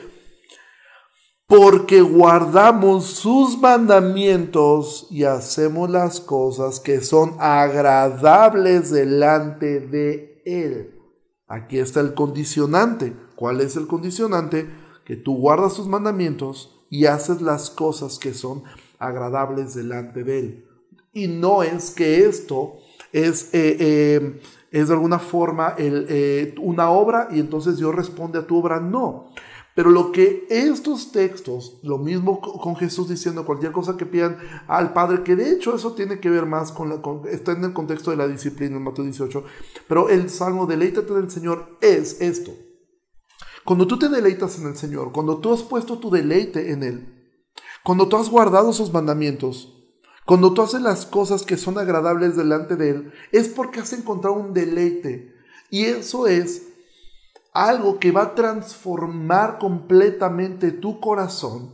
porque 1.47 2.01
guardamos 2.01 3.05
sus 3.05 3.57
mandamientos 3.57 5.07
y 5.09 5.23
hacemos 5.23 5.89
las 5.89 6.19
cosas 6.19 6.79
que 6.79 7.01
son 7.01 7.37
agradables 7.39 8.91
delante 8.91 9.79
de 9.79 10.43
Él. 10.45 10.98
Aquí 11.49 11.79
está 11.79 11.99
el 11.99 12.13
condicionante. 12.13 13.15
¿Cuál 13.35 13.59
es 13.59 13.75
el 13.75 13.87
condicionante? 13.87 14.69
Que 15.03 15.15
tú 15.15 15.35
guardas 15.35 15.73
sus 15.73 15.87
mandamientos 15.87 16.79
y 16.91 17.07
haces 17.07 17.41
las 17.41 17.71
cosas 17.71 18.19
que 18.19 18.35
son 18.35 18.63
agradables 18.99 19.73
delante 19.73 20.23
de 20.23 20.39
Él. 20.39 20.65
Y 21.11 21.27
no 21.27 21.63
es 21.63 21.89
que 21.89 22.25
esto 22.25 22.75
es, 23.11 23.49
eh, 23.53 23.77
eh, 23.79 24.41
es 24.71 24.87
de 24.89 24.93
alguna 24.93 25.17
forma 25.17 25.73
eh, 25.79 26.53
una 26.61 26.91
obra 26.91 27.29
y 27.31 27.39
entonces 27.39 27.77
Dios 27.77 27.95
responde 27.95 28.37
a 28.37 28.45
tu 28.45 28.57
obra. 28.59 28.79
No. 28.79 29.31
Pero 29.79 29.91
lo 29.91 30.11
que 30.11 30.45
estos 30.49 31.13
textos, 31.13 31.79
lo 31.83 31.99
mismo 31.99 32.41
con 32.41 32.75
Jesús 32.75 33.07
diciendo 33.07 33.45
cualquier 33.45 33.71
cosa 33.71 33.95
que 33.95 34.05
pidan 34.05 34.37
al 34.67 34.91
Padre, 34.91 35.23
que 35.23 35.37
de 35.37 35.53
hecho 35.53 35.73
eso 35.73 35.93
tiene 35.93 36.19
que 36.19 36.29
ver 36.29 36.45
más 36.45 36.73
con 36.73 36.89
la, 36.89 37.01
está 37.31 37.53
en 37.53 37.63
el 37.63 37.71
contexto 37.71 38.11
de 38.11 38.17
la 38.17 38.27
disciplina 38.27 38.75
en 38.75 38.83
Mateo 38.83 39.05
18, 39.05 39.41
pero 39.87 40.09
el 40.09 40.29
salmo 40.29 40.65
deleítate 40.65 41.13
del 41.13 41.31
Señor 41.31 41.77
es 41.79 42.19
esto. 42.19 42.51
Cuando 43.63 43.87
tú 43.87 43.97
te 43.97 44.09
deleitas 44.09 44.59
en 44.59 44.67
el 44.67 44.75
Señor, 44.75 45.13
cuando 45.13 45.37
tú 45.37 45.53
has 45.53 45.63
puesto 45.63 45.97
tu 45.97 46.09
deleite 46.09 46.73
en 46.73 46.83
Él, 46.83 47.31
cuando 47.81 48.09
tú 48.09 48.17
has 48.17 48.29
guardado 48.29 48.73
sus 48.73 48.91
mandamientos, 48.91 49.81
cuando 50.25 50.53
tú 50.53 50.61
haces 50.61 50.81
las 50.81 51.05
cosas 51.05 51.43
que 51.43 51.55
son 51.55 51.77
agradables 51.77 52.35
delante 52.35 52.75
de 52.75 52.89
Él, 52.89 53.13
es 53.31 53.47
porque 53.47 53.79
has 53.79 53.93
encontrado 53.93 54.35
un 54.35 54.53
deleite. 54.53 55.35
Y 55.69 55.85
eso 55.85 56.27
es 56.27 56.68
algo 57.53 57.99
que 57.99 58.11
va 58.11 58.23
a 58.23 58.35
transformar 58.35 59.57
completamente 59.59 60.71
tu 60.71 60.99
corazón, 60.99 61.73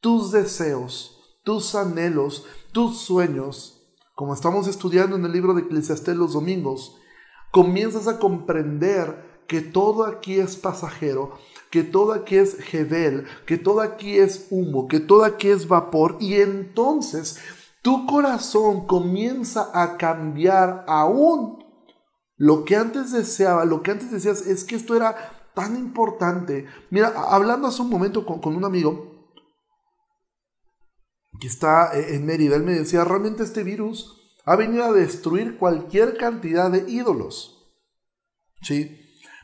tus 0.00 0.32
deseos, 0.32 1.38
tus 1.44 1.74
anhelos, 1.74 2.46
tus 2.72 2.98
sueños. 2.98 3.82
Como 4.14 4.34
estamos 4.34 4.66
estudiando 4.66 5.16
en 5.16 5.24
el 5.24 5.32
libro 5.32 5.54
de 5.54 5.62
Eclesiastés 5.62 6.16
los 6.16 6.32
domingos, 6.32 6.96
comienzas 7.50 8.08
a 8.08 8.18
comprender 8.18 9.42
que 9.46 9.60
todo 9.60 10.04
aquí 10.04 10.38
es 10.38 10.56
pasajero, 10.56 11.38
que 11.70 11.82
todo 11.82 12.12
aquí 12.12 12.36
es 12.36 12.56
gedel, 12.56 13.26
que 13.46 13.58
todo 13.58 13.80
aquí 13.80 14.18
es 14.18 14.46
humo, 14.50 14.88
que 14.88 15.00
todo 15.00 15.24
aquí 15.24 15.48
es 15.48 15.68
vapor, 15.68 16.16
y 16.20 16.34
entonces 16.34 17.38
tu 17.82 18.06
corazón 18.06 18.86
comienza 18.86 19.70
a 19.74 19.96
cambiar 19.96 20.84
aún 20.88 21.63
lo 22.36 22.64
que 22.64 22.76
antes 22.76 23.12
deseaba, 23.12 23.64
lo 23.64 23.82
que 23.82 23.92
antes 23.92 24.10
decías 24.10 24.46
es 24.46 24.64
que 24.64 24.76
esto 24.76 24.96
era 24.96 25.50
tan 25.54 25.76
importante. 25.76 26.66
Mira, 26.90 27.12
hablando 27.28 27.68
hace 27.68 27.82
un 27.82 27.90
momento 27.90 28.26
con, 28.26 28.56
un 28.56 28.64
amigo 28.64 29.32
que 31.40 31.46
está 31.46 31.96
eh, 31.96 32.16
en 32.16 32.26
Mérida, 32.26 32.56
él 32.56 32.64
me 32.64 32.72
decía, 32.72 33.04
realmente 33.04 33.44
este 33.44 33.62
virus 33.62 34.20
ha 34.44 34.56
venido 34.56 34.84
a 34.84 34.92
destruir 34.92 35.56
cualquier 35.56 36.16
cantidad 36.16 36.70
de 36.70 36.90
ídolos. 36.90 37.50
¿Sí? 38.62 39.00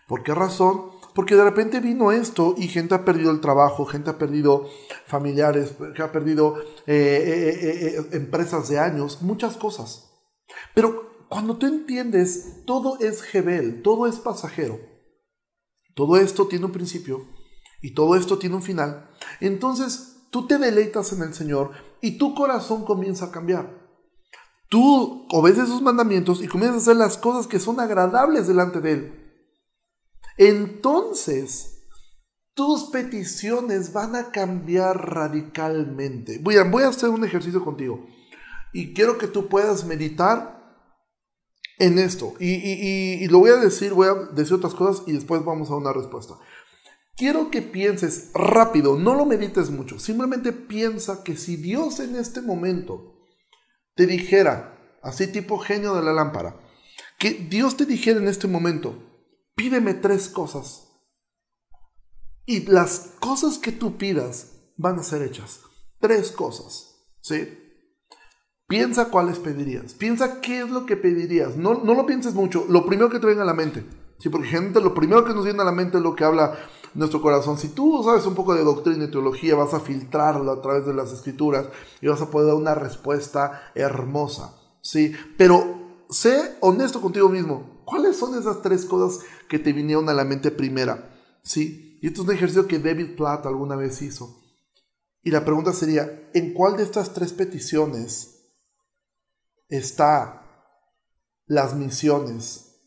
¿Por 0.09 0.23
qué 0.23 0.35
razón? 0.35 0.91
Porque 1.15 1.37
de 1.37 1.45
repente 1.45 1.81
vino 1.81 2.13
esto 2.13 2.55
y 2.57 2.69
gente 2.69 2.95
ha 2.95 3.05
perdido 3.05 3.31
el 3.31 3.41
trabajo, 3.41 3.85
gente 3.85 4.11
ha 4.11 4.19
perdido 4.19 4.69
familiares, 5.07 5.75
que 5.95 6.03
ha 6.03 6.13
perdido 6.13 6.61
eh, 6.87 7.97
eh, 7.97 8.09
empresas 8.13 8.69
de 8.69 8.79
años, 8.79 9.23
muchas 9.23 9.57
cosas. 9.57 10.11
Pero 10.75 11.10
cuando 11.31 11.59
tú 11.59 11.67
entiendes, 11.67 12.65
todo 12.67 12.99
es 12.99 13.23
Jebel, 13.23 13.83
todo 13.83 14.09
es 14.09 14.17
pasajero, 14.17 14.81
todo 15.95 16.17
esto 16.17 16.49
tiene 16.49 16.67
un 16.67 16.73
principio 16.73 17.25
y 17.81 17.95
todo 17.95 18.17
esto 18.17 18.37
tiene 18.37 18.57
un 18.57 18.63
final, 18.63 19.09
entonces 19.41 20.27
tú 20.33 20.49
te 20.49 20.59
deleitas 20.59 21.13
en 21.13 21.23
el 21.23 21.33
Señor 21.33 21.71
y 22.01 22.19
tu 22.19 22.35
corazón 22.35 22.85
comienza 22.85 23.27
a 23.27 23.31
cambiar. 23.31 23.79
Tú 24.69 25.29
obedeces 25.31 25.69
sus 25.69 25.83
mandamientos 25.83 26.43
y 26.43 26.49
comienzas 26.49 26.79
a 26.79 26.81
hacer 26.81 26.97
las 26.97 27.17
cosas 27.17 27.47
que 27.47 27.61
son 27.61 27.79
agradables 27.79 28.49
delante 28.49 28.81
de 28.81 28.93
Él. 28.93 29.45
Entonces, 30.37 31.87
tus 32.55 32.91
peticiones 32.91 33.93
van 33.93 34.17
a 34.17 34.33
cambiar 34.33 35.15
radicalmente. 35.15 36.41
Voy 36.43 36.57
a, 36.57 36.65
voy 36.65 36.83
a 36.83 36.89
hacer 36.89 37.09
un 37.09 37.25
ejercicio 37.25 37.65
contigo 37.65 38.05
y 38.73 38.95
quiero 38.95 39.17
que 39.17 39.29
tú 39.29 39.47
puedas 39.47 39.85
meditar 39.85 40.60
en 41.81 41.99
esto. 41.99 42.35
Y, 42.39 43.27
lo 43.27 43.41
voy 43.41 43.51
a 43.51 43.57
decir, 43.57 43.93
voy 43.93 44.07
a 44.07 44.15
decir 44.33 44.55
otras 44.55 44.75
cosas 44.75 45.03
y 45.09 45.13
después 45.13 45.45
vamos 45.45 45.71
a 45.71 45.77
una 45.77 45.93
respuesta. 45.93 46.35
Quiero 47.17 47.51
que 47.51 47.63
pienses 47.63 48.31
rápido, 48.33 48.97
no 48.97 49.15
lo 49.15 49.27
medites 49.27 49.71
mucho, 49.71 49.99
simplemente 49.99 50.53
piensa 50.53 51.25
que 51.25 51.37
si 51.37 51.57
Dios 51.57 52.01
en 52.01 52.17
este 52.17 52.41
momento 52.41 53.27
te 53.95 54.07
dijera, 54.07 54.79
así 55.03 55.27
tipo 55.27 55.59
genio 55.59 55.95
de 55.95 56.03
la 56.03 56.13
lámpara, 56.13 56.61
que 57.19 57.33
Dios 57.33 57.77
te 57.77 57.85
dijera 57.85 58.21
en 58.21 58.29
este 58.29 58.47
momento, 58.47 59.03
pídeme 59.55 59.95
tres 59.95 60.29
cosas. 60.29 60.87
Y 62.47 62.67
las 62.67 63.13
cosas 63.21 63.59
que 63.59 63.73
tú 63.73 63.99
pidas 63.99 64.53
van 64.77 64.99
a 64.99 65.03
ser 65.03 65.23
hechas. 65.23 65.61
Tres 66.01 66.33
cosas. 66.33 66.97
¿Sí? 67.21 67.60
Piensa 68.71 69.11
cuáles 69.11 69.39
pedirías. 69.39 69.93
Piensa 69.93 70.41
qué 70.41 70.61
es 70.61 70.71
lo 70.71 70.87
que 70.87 70.97
pedirías. 70.97 71.57
No, 71.57 71.83
no 71.85 71.93
lo 71.93 72.07
pienses 72.07 72.35
mucho. 72.35 72.65
Lo 72.69 72.87
primero 72.87 73.11
que 73.11 73.19
te 73.19 73.27
venga 73.27 73.43
a 73.43 73.47
la 73.47 73.53
mente. 73.53 73.85
Sí, 74.19 74.29
porque 74.31 74.49
gente, 74.49 74.81
lo 74.81 74.95
primero 74.95 75.25
que 75.25 75.35
nos 75.35 75.45
viene 75.45 75.61
a 75.61 75.65
la 75.65 75.73
mente 75.73 75.99
es 75.99 76.03
lo 76.03 76.15
que 76.15 76.25
habla 76.25 76.57
nuestro 76.95 77.21
corazón. 77.21 77.59
Si 77.59 77.69
tú 77.69 78.01
sabes 78.03 78.25
un 78.27 78.35
poco 78.35 78.55
de 78.55 78.65
doctrina 78.65 79.05
y 79.05 79.11
teología, 79.11 79.57
vas 79.57 79.75
a 79.75 79.81
filtrarlo 79.81 80.51
a 80.51 80.63
través 80.63 80.87
de 80.87 80.95
las 80.95 81.13
escrituras 81.13 81.67
y 82.01 82.07
vas 82.07 82.23
a 82.23 82.31
poder 82.31 82.49
dar 82.49 82.57
una 82.57 82.75
respuesta 82.75 83.73
hermosa. 83.75 84.57
Sí, 84.81 85.13
pero 85.37 86.05
sé 86.09 86.57
honesto 86.61 87.01
contigo 87.01 87.29
mismo. 87.29 87.83
¿Cuáles 87.85 88.17
son 88.17 88.39
esas 88.39 88.63
tres 88.63 88.85
cosas 88.85 89.25
que 89.49 89.59
te 89.59 89.73
vinieron 89.73 90.09
a 90.09 90.15
la 90.15 90.25
mente 90.25 90.51
primera? 90.51 91.11
¿sí? 91.43 91.99
Y 92.01 92.07
esto 92.07 92.23
es 92.23 92.29
un 92.29 92.35
ejercicio 92.35 92.67
que 92.67 92.79
David 92.79 93.17
Platt 93.17 93.47
alguna 93.47 93.77
vez 93.77 94.01
hizo. 94.03 94.37
Y 95.23 95.31
la 95.31 95.45
pregunta 95.45 95.73
sería, 95.73 96.31
¿en 96.33 96.55
cuál 96.55 96.77
de 96.77 96.83
estas 96.83 97.13
tres 97.13 97.33
peticiones 97.33 98.40
está 99.71 100.43
las 101.47 101.75
misiones, 101.75 102.83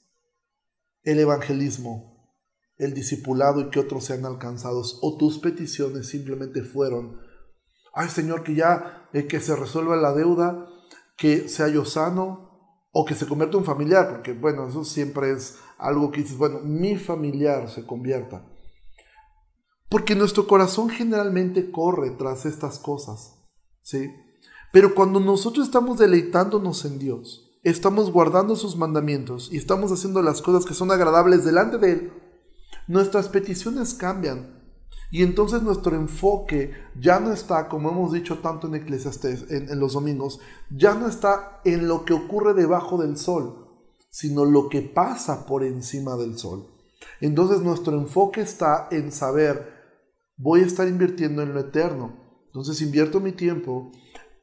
el 1.02 1.20
evangelismo, 1.20 2.38
el 2.78 2.94
discipulado 2.94 3.62
y 3.62 3.70
que 3.70 3.80
otros 3.80 4.06
sean 4.06 4.26
alcanzados? 4.26 5.00
¿O 5.02 5.18
tus 5.18 5.40
peticiones 5.40 6.08
simplemente 6.08 6.62
fueron, 6.62 7.20
ay 7.94 8.10
Señor, 8.10 8.44
que 8.44 8.56
ya 8.56 9.10
eh, 9.14 9.26
que 9.26 9.40
se 9.40 9.56
resuelva 9.56 9.96
la 9.96 10.14
deuda, 10.14 10.68
que 11.18 11.50
sea 11.50 11.68
yo 11.70 11.86
sano, 11.86 12.54
o 12.96 13.06
que 13.06 13.16
se 13.16 13.28
convierta 13.28 13.58
en 13.58 13.66
familiar, 13.66 14.10
porque 14.10 14.34
bueno, 14.34 14.70
eso 14.70 14.84
siempre 14.84 15.32
es 15.32 15.58
algo 15.80 16.12
que 16.12 16.22
dices, 16.22 16.38
bueno, 16.38 16.60
mi 16.60 16.96
familiar 16.96 17.68
se 17.70 17.86
convierta. 17.86 18.48
Porque 19.90 20.16
nuestro 20.16 20.46
corazón 20.48 20.90
generalmente 20.90 21.72
corre 21.72 22.12
tras 22.12 22.46
estas 22.46 22.78
cosas, 22.78 23.40
¿sí? 23.82 24.12
Pero 24.74 24.96
cuando 24.96 25.20
nosotros 25.20 25.68
estamos 25.68 26.00
deleitándonos 26.00 26.84
en 26.86 26.98
Dios, 26.98 27.60
estamos 27.62 28.12
guardando 28.12 28.56
sus 28.56 28.76
mandamientos 28.76 29.50
y 29.52 29.58
estamos 29.58 29.92
haciendo 29.92 30.24
las 30.24 30.42
cosas 30.42 30.66
que 30.66 30.74
son 30.74 30.90
agradables 30.90 31.46
delante 31.46 31.78
de 31.78 31.92
Él, 31.92 32.14
nuestras 32.88 33.30
peticiones 33.30 33.94
cambian. 33.94 34.64
Y 35.12 35.22
entonces 35.22 35.62
nuestro 35.62 35.96
enfoque 35.96 36.72
ya 37.00 37.20
no 37.20 37.32
está, 37.32 37.70
como 37.70 37.92
hemos 37.92 38.14
dicho 38.14 38.40
tanto 38.40 38.66
en 38.66 38.74
Eclesiastes, 38.74 39.52
en, 39.52 39.70
en 39.70 39.80
los 39.80 39.94
domingos, 39.94 40.40
ya 40.72 40.96
no 40.96 41.08
está 41.08 41.62
en 41.66 41.88
lo 41.88 42.04
que 42.04 42.14
ocurre 42.14 42.56
debajo 42.56 42.98
del 42.98 43.18
sol, 43.18 43.68
sino 44.10 44.44
lo 44.44 44.70
que 44.70 44.82
pasa 44.82 45.46
por 45.46 45.64
encima 45.64 46.16
del 46.16 46.40
sol. 46.40 46.66
Entonces 47.22 47.62
nuestro 47.62 47.96
enfoque 47.96 48.42
está 48.42 48.88
en 48.90 49.12
saber, 49.12 49.72
voy 50.36 50.62
a 50.62 50.66
estar 50.66 50.88
invirtiendo 50.88 51.44
en 51.44 51.54
lo 51.54 51.60
eterno. 51.60 52.24
Entonces 52.48 52.82
invierto 52.82 53.20
mi 53.20 53.34
tiempo 53.34 53.92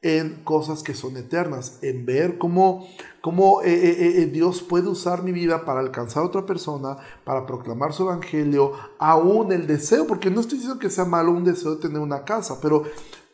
en 0.01 0.43
cosas 0.43 0.81
que 0.81 0.95
son 0.95 1.15
eternas, 1.15 1.77
en 1.83 2.05
ver 2.05 2.39
cómo, 2.39 2.87
cómo 3.21 3.61
eh, 3.61 3.71
eh, 3.71 4.21
eh, 4.21 4.25
Dios 4.25 4.63
puede 4.63 4.87
usar 4.87 5.21
mi 5.21 5.31
vida 5.31 5.63
para 5.63 5.79
alcanzar 5.79 6.23
a 6.23 6.25
otra 6.25 6.45
persona, 6.45 6.97
para 7.23 7.45
proclamar 7.45 7.93
su 7.93 8.03
evangelio, 8.03 8.73
aún 8.97 9.51
el 9.51 9.67
deseo, 9.67 10.07
porque 10.07 10.31
no 10.31 10.41
estoy 10.41 10.57
diciendo 10.57 10.79
que 10.79 10.89
sea 10.89 11.05
malo 11.05 11.31
un 11.31 11.43
deseo 11.43 11.75
de 11.75 11.81
tener 11.81 11.99
una 11.99 12.25
casa, 12.25 12.59
pero 12.59 12.83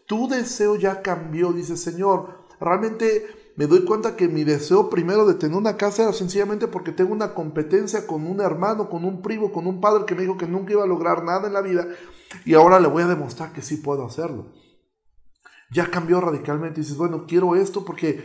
tu 0.06 0.28
deseo 0.28 0.76
ya 0.76 1.02
cambió, 1.02 1.54
dice 1.54 1.78
Señor, 1.78 2.48
realmente 2.60 3.26
me 3.56 3.66
doy 3.66 3.86
cuenta 3.86 4.18
que 4.18 4.28
mi 4.28 4.44
deseo 4.44 4.90
primero 4.90 5.26
de 5.26 5.36
tener 5.36 5.58
una 5.58 5.78
casa 5.78 6.04
era 6.04 6.14
sencillamente 6.14 6.68
porque 6.68 6.92
tengo 6.92 7.14
una 7.14 7.34
competencia 7.34 8.06
con 8.06 8.28
un 8.28 8.42
hermano, 8.42 8.90
con 8.90 9.06
un 9.06 9.22
primo, 9.22 9.54
con 9.54 9.68
un 9.68 9.80
padre 9.80 10.06
que 10.06 10.16
me 10.16 10.22
dijo 10.22 10.38
que 10.38 10.48
nunca 10.48 10.74
iba 10.74 10.84
a 10.84 10.88
lograr 10.88 11.24
nada 11.24 11.48
en 11.48 11.54
la 11.54 11.62
vida 11.62 11.88
y 12.46 12.54
ahora 12.56 12.80
le 12.80 12.90
voy 12.90 13.04
a 13.04 13.08
demostrar 13.08 13.54
que 13.54 13.62
sí 13.62 13.78
puedo 13.78 14.06
hacerlo 14.06 14.46
ya 15.72 15.90
cambió 15.90 16.22
radicalmente. 16.22 16.80
Y 16.80 16.84
dices, 16.84 16.98
bueno, 16.98 17.26
quiero 17.28 17.56
esto 17.56 17.84
porque, 17.86 18.24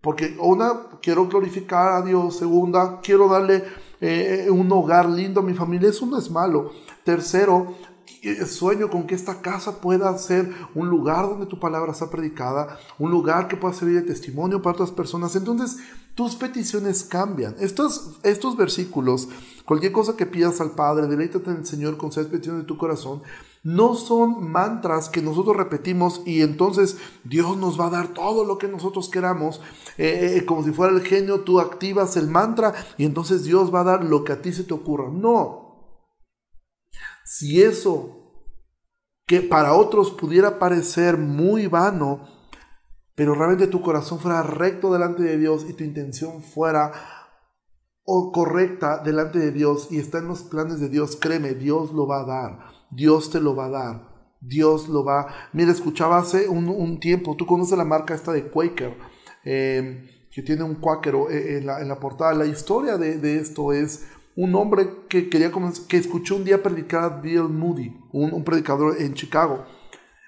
porque 0.00 0.36
una, 0.40 0.88
quiero 1.02 1.26
glorificar 1.28 1.92
a 1.92 2.02
Dios. 2.02 2.36
Segunda, 2.38 3.00
quiero 3.02 3.28
darle 3.28 3.64
eh, 4.00 4.48
un 4.50 4.70
hogar 4.72 5.08
lindo 5.08 5.40
a 5.40 5.44
mi 5.44 5.54
familia. 5.54 5.88
Eso 5.88 6.06
no 6.06 6.18
es 6.18 6.30
malo. 6.30 6.72
Tercero, 7.04 7.74
eh, 8.24 8.46
sueño 8.46 8.88
con 8.88 9.06
que 9.06 9.14
esta 9.14 9.42
casa 9.42 9.82
pueda 9.82 10.16
ser 10.16 10.50
un 10.74 10.88
lugar 10.88 11.28
donde 11.28 11.44
tu 11.44 11.60
palabra 11.60 11.92
sea 11.92 12.08
predicada, 12.08 12.78
un 12.98 13.10
lugar 13.10 13.48
que 13.48 13.56
pueda 13.56 13.74
servir 13.74 13.96
de 13.96 14.06
testimonio 14.06 14.62
para 14.62 14.74
otras 14.74 14.92
personas. 14.92 15.36
Entonces, 15.36 15.76
tus 16.14 16.34
peticiones 16.34 17.04
cambian. 17.04 17.54
Estos, 17.60 18.18
estos 18.22 18.56
versículos, 18.56 19.28
cualquier 19.66 19.92
cosa 19.92 20.16
que 20.16 20.24
pidas 20.24 20.62
al 20.62 20.70
Padre, 20.70 21.06
deleítate 21.06 21.50
en 21.50 21.58
el 21.58 21.66
Señor 21.66 21.98
con 21.98 22.12
seis 22.12 22.26
peticiones 22.28 22.62
de 22.62 22.66
tu 22.66 22.78
corazón, 22.78 23.22
no 23.64 23.94
son 23.94 24.50
mantras 24.52 25.08
que 25.08 25.22
nosotros 25.22 25.56
repetimos 25.56 26.22
y 26.26 26.42
entonces 26.42 26.98
Dios 27.24 27.56
nos 27.56 27.80
va 27.80 27.86
a 27.86 27.90
dar 27.90 28.08
todo 28.08 28.44
lo 28.44 28.58
que 28.58 28.68
nosotros 28.68 29.08
queramos, 29.08 29.60
eh, 29.96 30.36
eh, 30.36 30.44
como 30.44 30.62
si 30.62 30.70
fuera 30.70 30.92
el 30.92 31.02
genio, 31.02 31.40
tú 31.40 31.58
activas 31.58 32.16
el 32.16 32.28
mantra 32.28 32.74
y 32.98 33.06
entonces 33.06 33.42
Dios 33.44 33.74
va 33.74 33.80
a 33.80 33.84
dar 33.84 34.04
lo 34.04 34.22
que 34.22 34.32
a 34.32 34.42
ti 34.42 34.52
se 34.52 34.64
te 34.64 34.74
ocurra. 34.74 35.08
No. 35.10 35.64
Si 37.24 37.62
eso 37.62 38.20
que 39.26 39.40
para 39.40 39.72
otros 39.72 40.10
pudiera 40.10 40.58
parecer 40.58 41.16
muy 41.16 41.66
vano, 41.66 42.28
pero 43.14 43.34
realmente 43.34 43.66
tu 43.66 43.80
corazón 43.80 44.18
fuera 44.20 44.42
recto 44.42 44.92
delante 44.92 45.22
de 45.22 45.38
Dios 45.38 45.64
y 45.66 45.72
tu 45.72 45.84
intención 45.84 46.42
fuera 46.42 46.92
o 48.04 48.30
correcta 48.30 48.98
delante 48.98 49.38
de 49.38 49.52
Dios 49.52 49.88
y 49.90 49.98
está 49.98 50.18
en 50.18 50.28
los 50.28 50.42
planes 50.42 50.80
de 50.80 50.90
Dios, 50.90 51.16
créeme, 51.16 51.54
Dios 51.54 51.92
lo 51.92 52.06
va 52.06 52.20
a 52.20 52.26
dar. 52.26 52.74
Dios 52.94 53.30
te 53.30 53.40
lo 53.40 53.54
va 53.56 53.66
a 53.66 53.70
dar. 53.70 54.14
Dios 54.46 54.88
lo 54.88 55.04
va. 55.04 55.26
Mira, 55.52 55.72
escuchaba 55.72 56.18
hace 56.18 56.48
un, 56.48 57.00
tiempo, 57.00 57.36
tú 57.36 57.46
conoces 57.46 57.76
la 57.76 57.84
marca 57.84 58.14
esta 58.14 58.32
de 58.32 58.48
Quaker, 58.48 58.96
em, 59.44 60.06
que 60.30 60.42
tiene 60.42 60.62
un 60.62 60.76
cuáquero 60.76 61.30
eh, 61.30 61.58
en 61.58 61.66
la, 61.66 61.98
portada. 61.98 62.34
La 62.34 62.46
historia 62.46 62.98
de, 62.98 63.38
esto 63.38 63.72
es 63.72 64.06
un 64.36 64.54
hombre 64.54 64.88
que, 65.08 65.28
quería 65.28 65.50
que 65.88 65.96
escuchó 65.96 66.36
un 66.36 66.44
día 66.44 66.62
predicar 66.62 67.04
a 67.04 67.08
Bill 67.20 67.48
Moody, 67.48 67.96
un, 68.12 68.44
predicador 68.44 69.00
en 69.00 69.14
Chicago. 69.14 69.64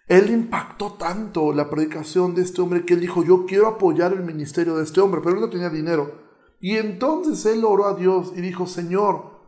Él 0.08 0.30
impactó 0.30 0.92
tanto 0.92 1.52
la 1.52 1.68
predicación 1.68 2.34
de 2.34 2.42
este 2.42 2.60
hombre 2.62 2.84
que 2.84 2.94
él 2.94 3.00
dijo, 3.00 3.24
yo 3.24 3.44
quiero 3.44 3.66
apoyar 3.66 4.12
el 4.12 4.22
ministerio 4.22 4.76
de 4.76 4.84
este 4.84 5.00
hombre, 5.00 5.20
pero 5.22 5.34
él 5.34 5.40
no 5.40 5.50
tenía 5.50 5.68
dinero. 5.68 6.24
Y 6.60 6.76
entonces 6.76 7.44
él 7.46 7.64
oró 7.64 7.86
a 7.86 7.94
Dios 7.94 8.32
y 8.36 8.40
dijo, 8.40 8.66
Señor, 8.66 9.40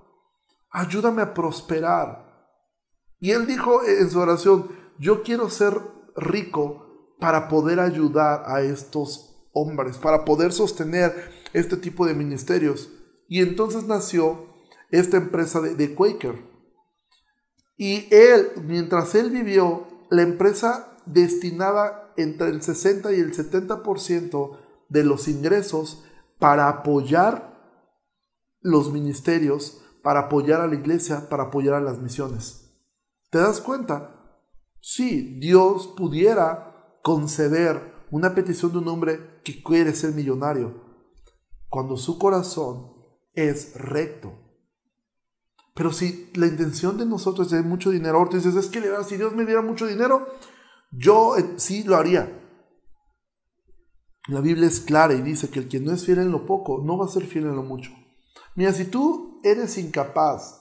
ayúdame 0.73 1.23
a 1.23 1.33
prosperar 1.33 2.28
y 3.21 3.33
él 3.33 3.47
dijo 3.47 3.85
en 3.85 4.11
su 4.11 4.19
oración, 4.19 4.69
yo 4.99 5.23
quiero 5.23 5.51
ser 5.51 5.75
rico 6.17 7.15
para 7.19 7.49
poder 7.49 7.81
ayudar 7.81 8.45
a 8.47 8.63
estos 8.63 9.49
hombres, 9.53 9.99
para 9.99 10.25
poder 10.25 10.53
sostener 10.53 11.31
este 11.53 11.77
tipo 11.77 12.07
de 12.07 12.15
ministerios. 12.15 12.91
Y 13.29 13.41
entonces 13.41 13.85
nació 13.85 14.47
esta 14.91 15.17
empresa 15.17 15.61
de, 15.61 15.95
Quaker. 15.95 16.45
Y 17.77 18.07
él, 18.11 18.51
mientras 18.65 19.15
él 19.15 19.31
vivió, 19.31 19.87
la 20.11 20.23
empresa 20.23 20.97
destinaba 21.07 22.13
entre 22.17 22.49
el 22.49 22.63
60 22.63 23.13
y 23.13 23.21
el 23.21 23.35
70% 23.35 24.59
de 24.89 25.05
los 25.05 25.29
ingresos 25.29 26.05
para 26.39 26.69
apoyar 26.69 27.57
los 28.61 28.93
ministerios, 28.93 29.83
para 30.03 30.21
apoyar 30.21 30.61
a 30.61 30.67
la 30.67 30.75
iglesia, 30.75 31.29
para 31.29 31.45
apoyar 31.45 31.75
a 31.75 31.81
las 31.81 31.99
misiones. 31.99 32.68
¿Te 33.31 33.39
das 33.39 33.61
cuenta? 33.61 34.15
Si 34.81 35.39
Dios 35.39 35.95
pudiera 35.97 37.01
conceder 37.03 38.07
una 38.11 38.35
petición 38.35 38.73
de 38.73 38.79
un 38.79 38.89
hombre 38.89 39.41
que 39.45 39.63
quiere 39.63 39.95
ser 39.95 40.13
millonario 40.13 40.89
cuando 41.69 41.97
su 41.97 42.19
corazón 42.19 42.93
es 43.35 43.75
recto. 43.75 44.33
Pero 45.75 45.93
si 45.93 46.31
la 46.35 46.47
intención 46.47 46.99
de 46.99 47.07
nosotros 47.07 47.47
es 47.47 47.51
tener 47.53 47.67
mucho 47.67 47.91
dinero, 47.91 48.19
ahora 48.19 48.37
dices, 48.37 48.57
es 48.57 48.67
que 48.69 48.83
si 49.07 49.17
Dios 49.17 49.35
me 49.35 49.45
diera 49.45 49.63
mucho 49.63 49.87
dinero, 49.87 50.27
yo 50.91 51.37
eh, 51.37 51.55
sí 51.57 51.85
lo 51.85 51.97
haría. 51.97 52.35
La 54.27 54.41
Biblia 54.41 54.67
es 54.67 54.81
clara 54.81 55.15
y 55.15 55.23
dice 55.23 55.51
que 55.51 55.61
el 55.61 55.69
que 55.69 55.81
no 55.81 55.93
es 55.93 56.05
fiel 56.05 56.19
en 56.19 56.33
lo 56.33 56.47
poco 56.47 56.83
no 56.85 56.99
va 56.99 57.07
a 57.07 57.09
ser 57.09 57.27
fiel 57.27 57.45
en 57.45 57.57
lo 57.57 57.63
mucho. 57.63 57.91
Mira, 58.57 58.73
si 58.73 58.87
tú 58.87 59.41
eres 59.45 59.79
incapaz 59.79 60.58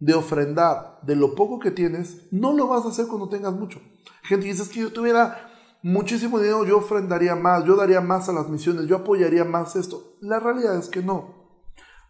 de 0.00 0.14
ofrendar 0.14 0.98
de 1.02 1.14
lo 1.14 1.34
poco 1.34 1.60
que 1.60 1.70
tienes, 1.70 2.26
no 2.32 2.52
lo 2.52 2.66
vas 2.66 2.84
a 2.84 2.88
hacer 2.88 3.06
cuando 3.06 3.28
tengas 3.28 3.54
mucho. 3.54 3.80
Gente 4.22 4.46
dice, 4.46 4.62
es 4.62 4.68
que 4.68 4.80
yo 4.80 4.92
tuviera 4.92 5.50
muchísimo 5.82 6.38
dinero, 6.38 6.64
yo 6.64 6.78
ofrendaría 6.78 7.36
más, 7.36 7.64
yo 7.64 7.76
daría 7.76 8.00
más 8.00 8.28
a 8.28 8.32
las 8.32 8.48
misiones, 8.48 8.86
yo 8.86 8.96
apoyaría 8.96 9.44
más 9.44 9.76
esto. 9.76 10.16
La 10.20 10.40
realidad 10.40 10.76
es 10.76 10.88
que 10.88 11.02
no. 11.02 11.40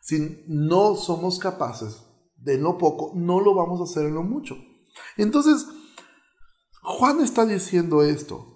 Si 0.00 0.44
no 0.46 0.94
somos 0.94 1.38
capaces 1.38 2.04
de 2.36 2.58
lo 2.58 2.78
poco, 2.78 3.12
no 3.14 3.40
lo 3.40 3.54
vamos 3.54 3.80
a 3.80 3.84
hacer 3.84 4.06
en 4.06 4.14
lo 4.14 4.22
mucho. 4.22 4.56
Entonces, 5.16 5.66
Juan 6.82 7.20
está 7.20 7.44
diciendo 7.44 8.02
esto. 8.02 8.46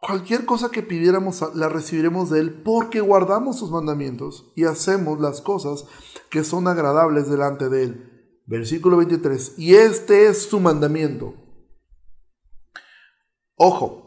Cualquier 0.00 0.44
cosa 0.44 0.70
que 0.70 0.82
pidiéramos 0.82 1.42
la 1.54 1.68
recibiremos 1.68 2.30
de 2.30 2.40
Él 2.40 2.62
porque 2.62 3.00
guardamos 3.00 3.58
sus 3.58 3.70
mandamientos 3.70 4.52
y 4.54 4.64
hacemos 4.64 5.20
las 5.20 5.40
cosas 5.40 5.86
que 6.30 6.44
son 6.44 6.68
agradables 6.68 7.28
delante 7.28 7.68
de 7.68 7.82
Él. 7.84 8.17
Versículo 8.48 8.96
23. 8.96 9.58
Y 9.58 9.74
este 9.74 10.26
es 10.26 10.44
su 10.44 10.58
mandamiento. 10.58 11.34
Ojo. 13.56 14.06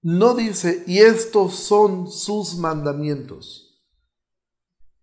No 0.00 0.34
dice, 0.34 0.84
y 0.86 0.98
estos 0.98 1.56
son 1.56 2.10
sus 2.10 2.56
mandamientos. 2.56 3.84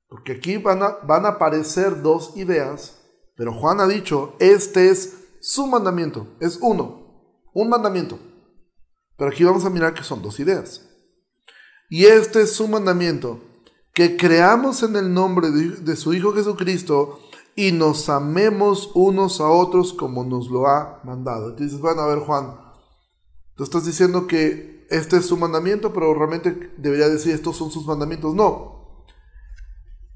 Porque 0.08 0.34
aquí 0.34 0.58
van 0.58 0.84
a, 0.84 0.90
van 1.04 1.26
a 1.26 1.30
aparecer 1.30 2.02
dos 2.02 2.36
ideas, 2.36 3.00
pero 3.36 3.54
Juan 3.54 3.80
ha 3.80 3.88
dicho, 3.88 4.36
este 4.40 4.90
es 4.90 5.28
su 5.42 5.68
mandamiento. 5.68 6.28
Es 6.40 6.60
uno, 6.62 7.44
un 7.54 7.70
mandamiento. 7.70 8.20
Pero 9.18 9.32
aquí 9.32 9.44
vamos 9.44 9.66
a 9.66 9.70
mirar 9.70 9.94
que 9.94 10.04
son 10.04 10.22
dos 10.22 10.40
ideas. 10.40 10.86
Y 11.90 12.06
este 12.06 12.42
es 12.42 12.54
su 12.54 12.68
mandamiento, 12.68 13.42
que 13.94 14.16
creamos 14.16 14.82
en 14.84 14.96
el 14.96 15.14
nombre 15.14 15.52
de, 15.52 15.70
de 15.78 15.96
su 15.96 16.14
Hijo 16.14 16.34
Jesucristo 16.34 17.20
y 17.56 17.72
nos 17.72 18.10
amemos 18.10 18.92
unos 18.94 19.42
a 19.42 19.50
otros 19.50 19.94
como 19.94 20.24
nos 20.24 20.50
lo 20.50 20.68
ha 20.68 21.00
mandado. 21.04 21.52
Y 21.52 21.64
dices, 21.64 21.80
bueno, 21.80 22.02
a 22.02 22.08
ver 22.08 22.20
Juan, 22.20 22.56
tú 23.56 23.64
estás 23.64 23.86
diciendo 23.86 24.28
que 24.28 24.88
este 24.90 25.18
es 25.18 25.26
su 25.26 25.38
mandamiento, 25.38 25.94
pero 25.94 26.14
realmente 26.14 26.72
debería 26.78 27.10
decir 27.10 27.34
estos 27.34 27.58
son 27.58 27.72
sus 27.72 27.86
mandamientos. 27.86 28.34
No. 28.34 28.80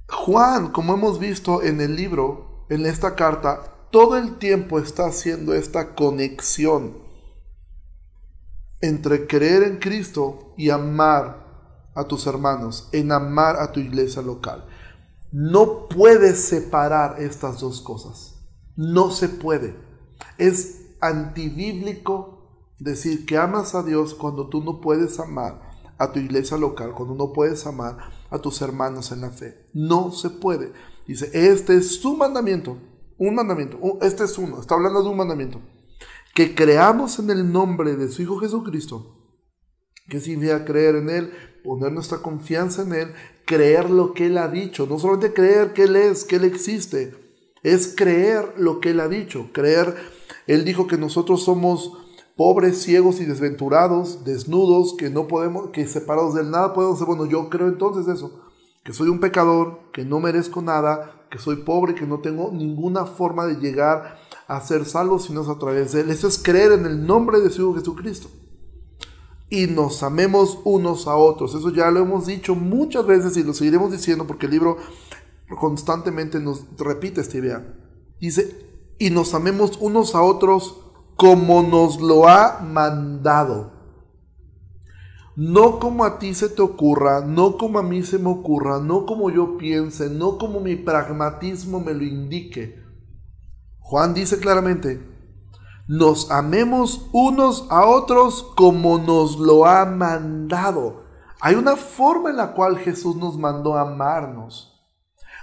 Juan, 0.10 0.72
como 0.72 0.94
hemos 0.94 1.20
visto 1.20 1.62
en 1.62 1.82
el 1.82 1.96
libro, 1.96 2.66
en 2.70 2.86
esta 2.86 3.16
carta, 3.16 3.74
todo 3.92 4.18
el 4.18 4.38
tiempo 4.38 4.80
está 4.80 5.06
haciendo 5.06 5.54
esta 5.54 5.96
conexión 5.96 7.04
entre 8.82 9.28
creer 9.28 9.64
en 9.64 9.78
Cristo 9.78 10.54
y 10.58 10.70
amar 10.70 11.44
a 11.96 12.04
tus 12.04 12.28
hermanos, 12.28 12.90
en 12.92 13.12
amar 13.12 13.56
a 13.58 13.72
tu 13.72 13.80
iglesia 13.80 14.22
local. 14.22 14.66
No 15.34 15.88
puedes 15.88 16.46
separar 16.46 17.20
estas 17.20 17.60
dos 17.60 17.82
cosas. 17.82 18.36
No 18.76 19.10
se 19.10 19.30
puede. 19.30 19.76
Es 20.38 20.92
antibíblico 21.02 22.68
decir 22.78 23.26
que 23.26 23.38
amas 23.38 23.74
a 23.74 23.82
Dios 23.82 24.14
cuando 24.14 24.48
tú 24.48 24.64
no 24.64 24.80
puedes 24.80 25.20
amar 25.20 25.72
a 25.98 26.12
tu 26.12 26.20
iglesia 26.20 26.56
local, 26.58 26.94
cuando 26.94 27.16
no 27.16 27.34
puedes 27.34 27.66
amar 27.66 27.98
a 28.30 28.38
tus 28.38 28.62
hermanos 28.62 29.12
en 29.12 29.22
la 29.22 29.32
fe. 29.32 29.70
No 29.74 30.12
se 30.12 30.30
puede. 30.30 30.72
Dice, 31.08 31.32
este 31.34 31.78
es 31.78 32.00
su 32.00 32.16
mandamiento. 32.16 32.78
Un 33.18 33.34
mandamiento. 33.34 33.80
Este 34.02 34.26
es 34.26 34.38
uno. 34.38 34.62
Está 34.62 34.76
hablando 34.76 35.02
de 35.02 35.10
un 35.10 35.18
mandamiento. 35.18 35.60
Que 36.36 36.54
creamos 36.54 37.18
en 37.18 37.32
el 37.32 37.52
nombre 37.52 37.96
de 37.96 38.08
su 38.10 38.22
Hijo 38.22 38.38
Jesucristo. 38.38 39.23
Que 40.08 40.20
significa 40.20 40.66
creer 40.66 40.96
en 40.96 41.10
Él, 41.10 41.32
poner 41.64 41.92
nuestra 41.92 42.20
confianza 42.20 42.84
en 42.84 42.94
Él, 42.94 43.14
creer 43.46 43.90
lo 43.90 44.14
que 44.14 44.28
Él 44.28 44.38
ha 44.38 44.48
dicho, 44.48 44.86
no 44.88 45.00
solamente 45.00 45.34
creer 45.34 45.74
que 45.74 45.84
Él 45.84 45.96
es, 45.96 46.24
que 46.26 46.36
Él 46.36 46.46
existe, 46.46 47.16
es 47.64 47.94
creer 47.96 48.54
lo 48.58 48.80
que 48.80 48.92
Él 48.92 49.00
ha 49.00 49.08
dicho, 49.08 49.50
creer, 49.54 49.96
Él 50.48 50.66
dijo 50.66 50.88
que 50.88 50.98
nosotros 50.98 51.44
somos 51.44 51.94
pobres, 52.36 52.82
ciegos 52.82 53.22
y 53.22 53.26
desventurados, 53.26 54.24
desnudos, 54.26 54.96
que 54.98 55.10
no 55.10 55.28
podemos, 55.28 55.70
que 55.70 55.88
separados 55.88 56.36
del 56.36 56.52
nada 56.52 56.74
podemos 56.74 56.98
ser, 56.98 57.08
bueno, 57.08 57.26
yo 57.26 57.50
creo 57.50 57.68
entonces 57.68 58.08
eso, 58.14 58.42
que 58.84 58.94
soy 58.94 59.08
un 59.08 59.20
pecador, 59.20 59.80
que 59.94 60.04
no 60.04 60.20
merezco 60.20 60.62
nada, 60.62 61.26
que 61.30 61.38
soy 61.40 61.58
pobre, 61.58 61.96
que 61.96 62.06
no 62.06 62.20
tengo 62.20 62.52
ninguna 62.52 63.06
forma 63.06 63.46
de 63.46 63.56
llegar 63.56 64.20
a 64.48 64.60
ser 64.62 64.86
salvo 64.86 65.20
sino 65.20 65.42
es 65.42 65.48
a 65.48 65.58
través 65.58 65.94
de 65.94 66.02
Él. 66.02 66.12
Eso 66.12 66.28
es 66.28 66.38
creer 66.38 66.74
en 66.74 66.86
el 66.86 67.08
nombre 67.08 67.40
de 67.40 67.50
su 67.50 67.62
Hijo 67.62 67.76
Jesucristo 67.76 68.30
y 69.54 69.68
nos 69.68 70.02
amemos 70.02 70.58
unos 70.64 71.06
a 71.06 71.16
otros. 71.16 71.54
Eso 71.54 71.70
ya 71.70 71.92
lo 71.92 72.00
hemos 72.00 72.26
dicho 72.26 72.56
muchas 72.56 73.06
veces 73.06 73.38
y 73.38 73.44
lo 73.44 73.54
seguiremos 73.54 73.92
diciendo 73.92 74.26
porque 74.26 74.48
el 74.48 74.54
libro 74.54 74.78
constantemente 75.60 76.40
nos 76.40 76.66
repite 76.76 77.22
esta 77.22 77.38
idea. 77.38 77.64
Dice, 78.20 78.96
y 78.98 79.12
nos 79.12 79.36
amemos 79.36 79.78
unos 79.80 80.16
a 80.16 80.24
otros 80.24 80.80
como 81.18 81.62
nos 81.62 82.02
lo 82.02 82.28
ha 82.28 82.62
mandado. 82.62 83.74
No 85.36 85.78
como 85.78 86.04
a 86.04 86.18
ti 86.18 86.34
se 86.34 86.50
te 86.50 86.64
ocurra, 86.64 87.24
no 87.24 87.60
como 87.60 87.78
a 87.78 87.84
mí 87.84 88.02
se 88.02 88.18
me 88.18 88.30
ocurra, 88.30 88.80
no 88.80 89.06
como 89.06 89.30
yo 89.30 89.60
piense, 89.60 90.10
no 90.10 90.40
como 90.40 90.62
mi 90.62 90.78
pragmatismo 90.78 91.80
me 91.80 91.94
lo 91.94 92.04
indique. 92.04 92.82
Juan 93.78 94.16
dice 94.16 94.40
claramente, 94.40 95.13
nos 95.88 96.32
amemos 96.32 97.08
unos 97.12 97.66
a 97.70 97.86
otros 97.86 98.44
como 98.56 98.98
nos 98.98 99.38
lo 99.38 99.66
ha 99.66 99.86
mandado. 99.86 101.04
Hay 101.42 101.56
una 101.56 101.76
forma 101.76 102.30
en 102.30 102.38
la 102.38 102.54
cual 102.54 102.78
Jesús 102.78 103.18
nos 103.18 103.38
mandó 103.38 103.78
amarnos. 103.78 104.70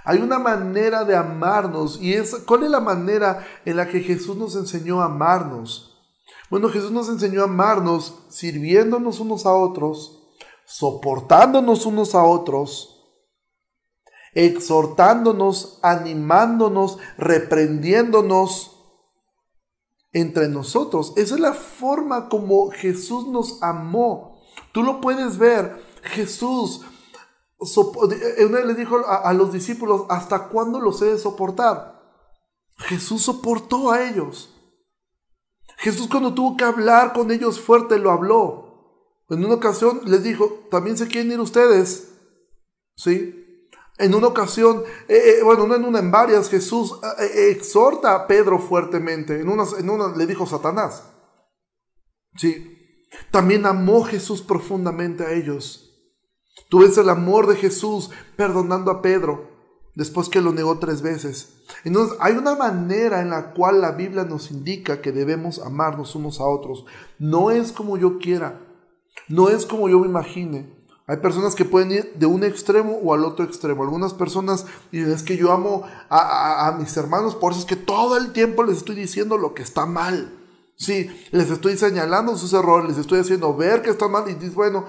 Hay 0.03 0.17
una 0.17 0.39
manera 0.39 1.03
de 1.03 1.15
amarnos 1.15 2.01
y 2.01 2.13
es 2.13 2.35
¿cuál 2.47 2.63
es 2.63 2.71
la 2.71 2.79
manera 2.79 3.45
en 3.65 3.77
la 3.77 3.87
que 3.87 3.99
Jesús 3.99 4.35
nos 4.35 4.55
enseñó 4.55 5.01
a 5.01 5.05
amarnos? 5.05 5.91
Bueno, 6.49 6.69
Jesús 6.69 6.91
nos 6.91 7.07
enseñó 7.07 7.41
a 7.41 7.45
amarnos 7.45 8.15
sirviéndonos 8.29 9.19
unos 9.19 9.45
a 9.45 9.53
otros, 9.53 10.27
soportándonos 10.65 11.85
unos 11.85 12.15
a 12.15 12.23
otros, 12.23 12.91
exhortándonos, 14.33 15.79
animándonos, 15.83 16.97
reprendiéndonos, 17.17 18.70
entre 20.13 20.47
nosotros. 20.47 21.13
Esa 21.15 21.35
es 21.35 21.41
la 21.41 21.53
forma 21.53 22.29
como 22.29 22.71
Jesús 22.71 23.27
nos 23.27 23.61
amó. 23.61 24.41
Tú 24.71 24.83
lo 24.83 25.01
puedes 25.01 25.37
ver. 25.37 25.81
Jesús 26.03 26.81
una 27.61 28.57
vez 28.57 28.65
le 28.65 28.73
dijo 28.73 29.05
a, 29.05 29.31
los 29.33 29.53
discípulos, 29.53 30.03
¿hasta 30.09 30.47
cuándo 30.47 30.79
los 30.79 30.99
he 31.01 31.05
de 31.05 31.19
soportar? 31.19 32.01
Jesús 32.77 33.21
soportó 33.21 33.91
a 33.91 34.09
ellos. 34.09 34.49
Jesús 35.77 36.07
cuando 36.07 36.33
tuvo 36.33 36.57
que 36.57 36.63
hablar 36.63 37.13
con 37.13 37.29
ellos 37.29 37.59
fuerte 37.59 37.99
lo 37.99 38.11
habló. 38.11 39.23
En 39.29 39.45
una 39.45 39.55
ocasión 39.55 40.01
les 40.05 40.23
dijo, 40.23 40.67
también 40.71 40.97
se 40.97 41.07
quieren 41.07 41.31
ir 41.31 41.39
ustedes. 41.39 42.11
¿Sí? 42.95 43.40
En 44.01 44.15
una 44.15 44.27
ocasión, 44.27 44.83
eh, 45.07 45.37
eh, 45.37 45.43
bueno, 45.43 45.67
no 45.67 45.75
en 45.75 45.85
una, 45.85 45.99
en 45.99 46.11
varias, 46.11 46.49
Jesús 46.49 46.95
eh, 47.19 47.51
exhorta 47.51 48.15
a 48.15 48.27
Pedro 48.27 48.59
fuertemente. 48.59 49.39
En 49.39 49.49
una, 49.49 49.63
en 49.77 49.89
una 49.89 50.15
le 50.15 50.25
dijo 50.25 50.45
Satanás. 50.45 51.03
Sí. 52.35 52.77
También 53.29 53.65
amó 53.65 54.03
Jesús 54.03 54.41
profundamente 54.41 55.23
a 55.23 55.31
ellos. 55.31 55.87
Tú 56.69 56.79
ves 56.79 56.97
el 56.97 57.09
amor 57.09 57.47
de 57.47 57.55
Jesús 57.55 58.09
perdonando 58.35 58.91
a 58.91 59.01
Pedro 59.01 59.51
después 59.95 60.29
que 60.29 60.41
lo 60.41 60.53
negó 60.53 60.79
tres 60.79 61.01
veces. 61.01 61.63
Entonces, 61.83 62.17
hay 62.21 62.33
una 62.33 62.55
manera 62.55 63.21
en 63.21 63.29
la 63.29 63.53
cual 63.53 63.81
la 63.81 63.91
Biblia 63.91 64.23
nos 64.23 64.51
indica 64.51 65.01
que 65.01 65.11
debemos 65.11 65.59
amarnos 65.59 66.15
unos 66.15 66.39
a 66.39 66.45
otros. 66.45 66.85
No 67.19 67.51
es 67.51 67.71
como 67.71 67.97
yo 67.97 68.17
quiera, 68.19 68.61
no 69.27 69.49
es 69.49 69.65
como 69.65 69.89
yo 69.89 69.99
me 69.99 70.07
imagine, 70.07 70.80
hay 71.11 71.17
personas 71.17 71.55
que 71.55 71.65
pueden 71.65 71.91
ir 71.91 72.13
de 72.15 72.25
un 72.25 72.45
extremo 72.45 72.93
o 73.03 73.13
al 73.13 73.25
otro 73.25 73.43
extremo. 73.43 73.83
Algunas 73.83 74.13
personas 74.13 74.65
dicen, 74.93 75.11
es 75.11 75.23
que 75.23 75.35
yo 75.35 75.51
amo 75.51 75.83
a, 76.09 76.73
mis 76.79 76.95
hermanos, 76.95 77.35
por 77.35 77.51
eso 77.51 77.59
es 77.59 77.67
que 77.67 77.75
todo 77.75 78.15
el 78.15 78.31
tiempo 78.31 78.63
les 78.63 78.77
estoy 78.77 78.95
diciendo 78.95 79.37
lo 79.37 79.53
que 79.53 79.61
está 79.61 79.85
mal. 79.85 80.39
Sí, 80.77 81.09
les 81.31 81.51
estoy 81.51 81.75
señalando 81.75 82.37
sus 82.37 82.53
errores, 82.53 82.91
les 82.91 82.97
estoy 82.97 83.19
haciendo 83.19 83.53
ver 83.53 83.81
que 83.81 83.89
está 83.89 84.07
mal 84.07 84.23
y 84.29 84.35
dices, 84.35 84.55
bueno, 84.55 84.85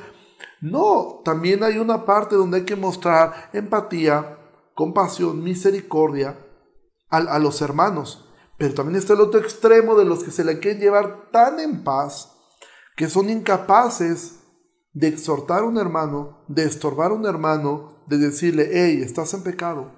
no, 0.61 1.23
también 1.25 1.65
hay 1.65 1.79
una 1.79 2.05
parte 2.05 2.37
donde 2.37 2.59
hay 2.59 2.65
que 2.65 2.77
mostrar 2.77 3.51
empatía, 3.53 4.39
compasión, 4.77 5.43
misericordia 5.43 6.39
a, 7.11 7.17
a 7.17 7.41
los 7.41 7.61
hermanos. 7.63 8.29
Pero 8.59 8.75
también 8.75 9.01
está 9.01 9.15
el 9.15 9.23
otro 9.23 9.41
extremo 9.41 9.97
de 9.97 10.05
los 10.05 10.23
que 10.23 10.31
se 10.31 10.45
le 10.45 10.61
quieren 10.61 10.81
llevar 10.81 11.33
tan 11.33 11.59
en 11.59 11.83
paz 11.83 12.31
que 12.95 13.09
son 13.09 13.29
incapaces 13.29 14.42
de 14.93 15.09
exhortar 15.09 15.61
a 15.61 15.67
un 15.67 15.79
hermano, 15.79 16.45
de 16.49 16.65
estorbar 16.65 17.11
a 17.13 17.15
un 17.15 17.27
hermano, 17.27 18.05
de 18.07 18.19
decirle, 18.19 18.69
hey, 18.73 19.01
estás 19.03 19.33
en 19.35 19.43
pecado. 19.43 19.93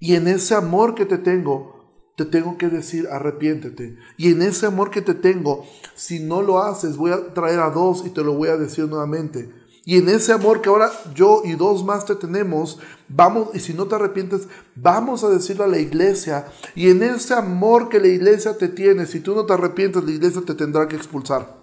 Y 0.00 0.16
en 0.16 0.26
ese 0.26 0.54
amor 0.54 0.94
que 0.94 1.06
te 1.06 1.18
tengo, 1.18 2.10
te 2.16 2.24
tengo 2.24 2.58
que 2.58 2.68
decir, 2.68 3.06
arrepiéntete. 3.08 3.96
Y 4.16 4.32
en 4.32 4.42
ese 4.42 4.66
amor 4.66 4.90
que 4.90 5.00
te 5.00 5.14
tengo, 5.14 5.64
si 5.94 6.18
no 6.18 6.42
lo 6.42 6.62
haces, 6.62 6.96
voy 6.96 7.12
a 7.12 7.32
traer 7.32 7.60
a 7.60 7.70
dos 7.70 8.04
y 8.04 8.10
te 8.10 8.24
lo 8.24 8.34
voy 8.34 8.48
a 8.48 8.56
decir 8.56 8.86
nuevamente. 8.88 9.50
Y 9.84 9.98
en 9.98 10.08
ese 10.08 10.32
amor 10.32 10.60
que 10.60 10.68
ahora 10.68 10.90
yo 11.14 11.42
y 11.44 11.54
dos 11.54 11.84
más 11.84 12.04
te 12.04 12.14
tenemos, 12.14 12.78
vamos, 13.08 13.48
y 13.54 13.58
si 13.60 13.74
no 13.74 13.86
te 13.86 13.96
arrepientes, 13.96 14.48
vamos 14.76 15.24
a 15.24 15.28
decirlo 15.28 15.64
a 15.64 15.68
la 15.68 15.78
iglesia. 15.78 16.46
Y 16.74 16.90
en 16.90 17.02
ese 17.02 17.34
amor 17.34 17.88
que 17.88 18.00
la 18.00 18.08
iglesia 18.08 18.56
te 18.56 18.68
tiene, 18.68 19.06
si 19.06 19.20
tú 19.20 19.34
no 19.34 19.46
te 19.46 19.52
arrepientes, 19.52 20.04
la 20.04 20.10
iglesia 20.10 20.42
te 20.44 20.54
tendrá 20.54 20.86
que 20.86 20.96
expulsar. 20.96 21.61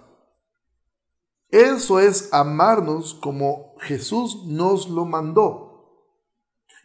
Eso 1.50 1.98
es 1.98 2.32
amarnos 2.32 3.14
como 3.14 3.74
Jesús 3.80 4.44
nos 4.46 4.88
lo 4.88 5.04
mandó. 5.04 5.70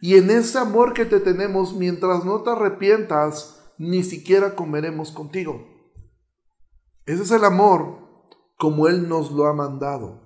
Y 0.00 0.16
en 0.16 0.30
ese 0.30 0.58
amor 0.58 0.92
que 0.92 1.04
te 1.04 1.20
tenemos, 1.20 1.74
mientras 1.74 2.24
no 2.24 2.42
te 2.42 2.50
arrepientas, 2.50 3.72
ni 3.78 4.02
siquiera 4.02 4.54
comeremos 4.54 5.12
contigo. 5.12 5.66
Ese 7.06 7.22
es 7.22 7.30
el 7.30 7.44
amor 7.44 7.98
como 8.58 8.88
Él 8.88 9.08
nos 9.08 9.30
lo 9.30 9.46
ha 9.46 9.52
mandado. 9.52 10.22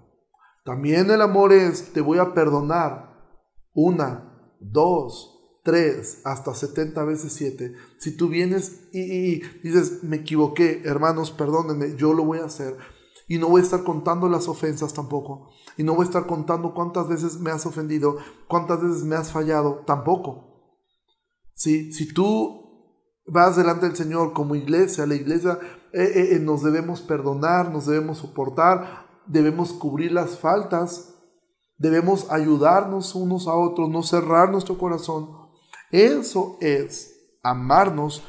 También 0.65 1.11
el 1.11 1.21
amor 1.21 1.53
es, 1.53 1.93
te 1.93 2.01
voy 2.01 2.19
a 2.19 2.33
perdonar 2.33 3.11
una, 3.75 4.55
dos, 4.61 5.61
tres, 5.63 6.23
hasta 6.25 6.55
setenta 6.55 7.05
veces 7.05 7.33
siete. 7.33 7.75
Si 7.99 8.17
tú 8.17 8.29
vienes 8.29 8.89
y, 8.93 9.01
y, 9.01 9.43
dices, 9.63 10.03
me 10.03 10.17
equivoqué, 10.17 10.83
hermanos, 10.85 11.31
perdónenme, 11.31 11.97
yo 11.97 12.15
lo 12.15 12.25
voy 12.25 12.39
a 12.39 12.47
hacer 12.47 12.77
y 13.31 13.39
no 13.39 13.49
voy 13.49 13.61
a 13.61 13.65
estar 13.65 13.85
contando 13.85 14.29
las 14.29 14.49
ofensas 14.49 14.93
tampoco. 14.93 15.51
Y 15.77 15.85
no 15.85 15.95
voy 15.95 16.03
a 16.03 16.07
estar 16.09 16.27
contando 16.27 16.75
cuántas 16.75 17.07
veces 17.07 17.39
me 17.39 17.53
has 17.53 17.65
ofendido, 17.65 18.17
cuántas 18.49 18.83
veces 18.83 19.05
me 19.05 19.15
has 19.15 19.31
fallado, 19.31 19.85
tampoco. 19.87 20.75
¿Sí? 21.55 21.93
Si 21.93 22.13
tú 22.13 23.23
vas 23.29 23.55
delante 23.55 23.87
del 23.87 23.95
Señor 23.95 24.33
como 24.33 24.57
iglesia, 24.57 25.07
la 25.07 25.15
iglesia 25.15 25.61
eh, 25.93 26.03
eh, 26.03 26.29
eh, 26.33 26.39
nos 26.41 26.65
debemos 26.65 27.03
perdonar, 27.03 27.71
nos 27.71 27.87
debemos 27.87 28.19
soportar, 28.19 29.07
debemos 29.29 29.73
cubrir 29.75 30.11
las 30.11 30.37
faltas, 30.37 31.15
debemos 31.79 32.33
ayudarnos 32.33 33.15
unos 33.15 33.47
a 33.47 33.55
otros, 33.55 33.89
no 33.91 34.03
cerrar 34.03 34.51
nuestro 34.51 34.77
corazón. 34.77 35.31
Eso 35.93 36.59
es 36.61 37.15
amarnos 37.45 38.25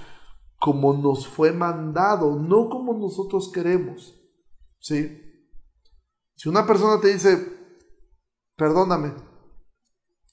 como 0.59 0.93
nos 0.93 1.27
fue 1.27 1.51
mandado, 1.51 2.35
no 2.35 2.69
como 2.69 2.93
nosotros 2.93 3.51
queremos. 3.51 4.20
Si 4.81 6.49
una 6.49 6.65
persona 6.65 6.99
te 6.99 7.13
dice, 7.13 7.37
perdóname, 8.55 9.13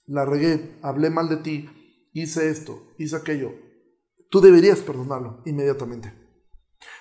la 0.06 0.24
regué, 0.24 0.78
hablé 0.82 1.10
mal 1.10 1.28
de 1.28 1.36
ti, 1.36 2.10
hice 2.14 2.48
esto, 2.48 2.94
hice 2.98 3.16
aquello, 3.16 3.52
tú 4.30 4.40
deberías 4.40 4.80
perdonarlo 4.80 5.42
inmediatamente. 5.44 6.14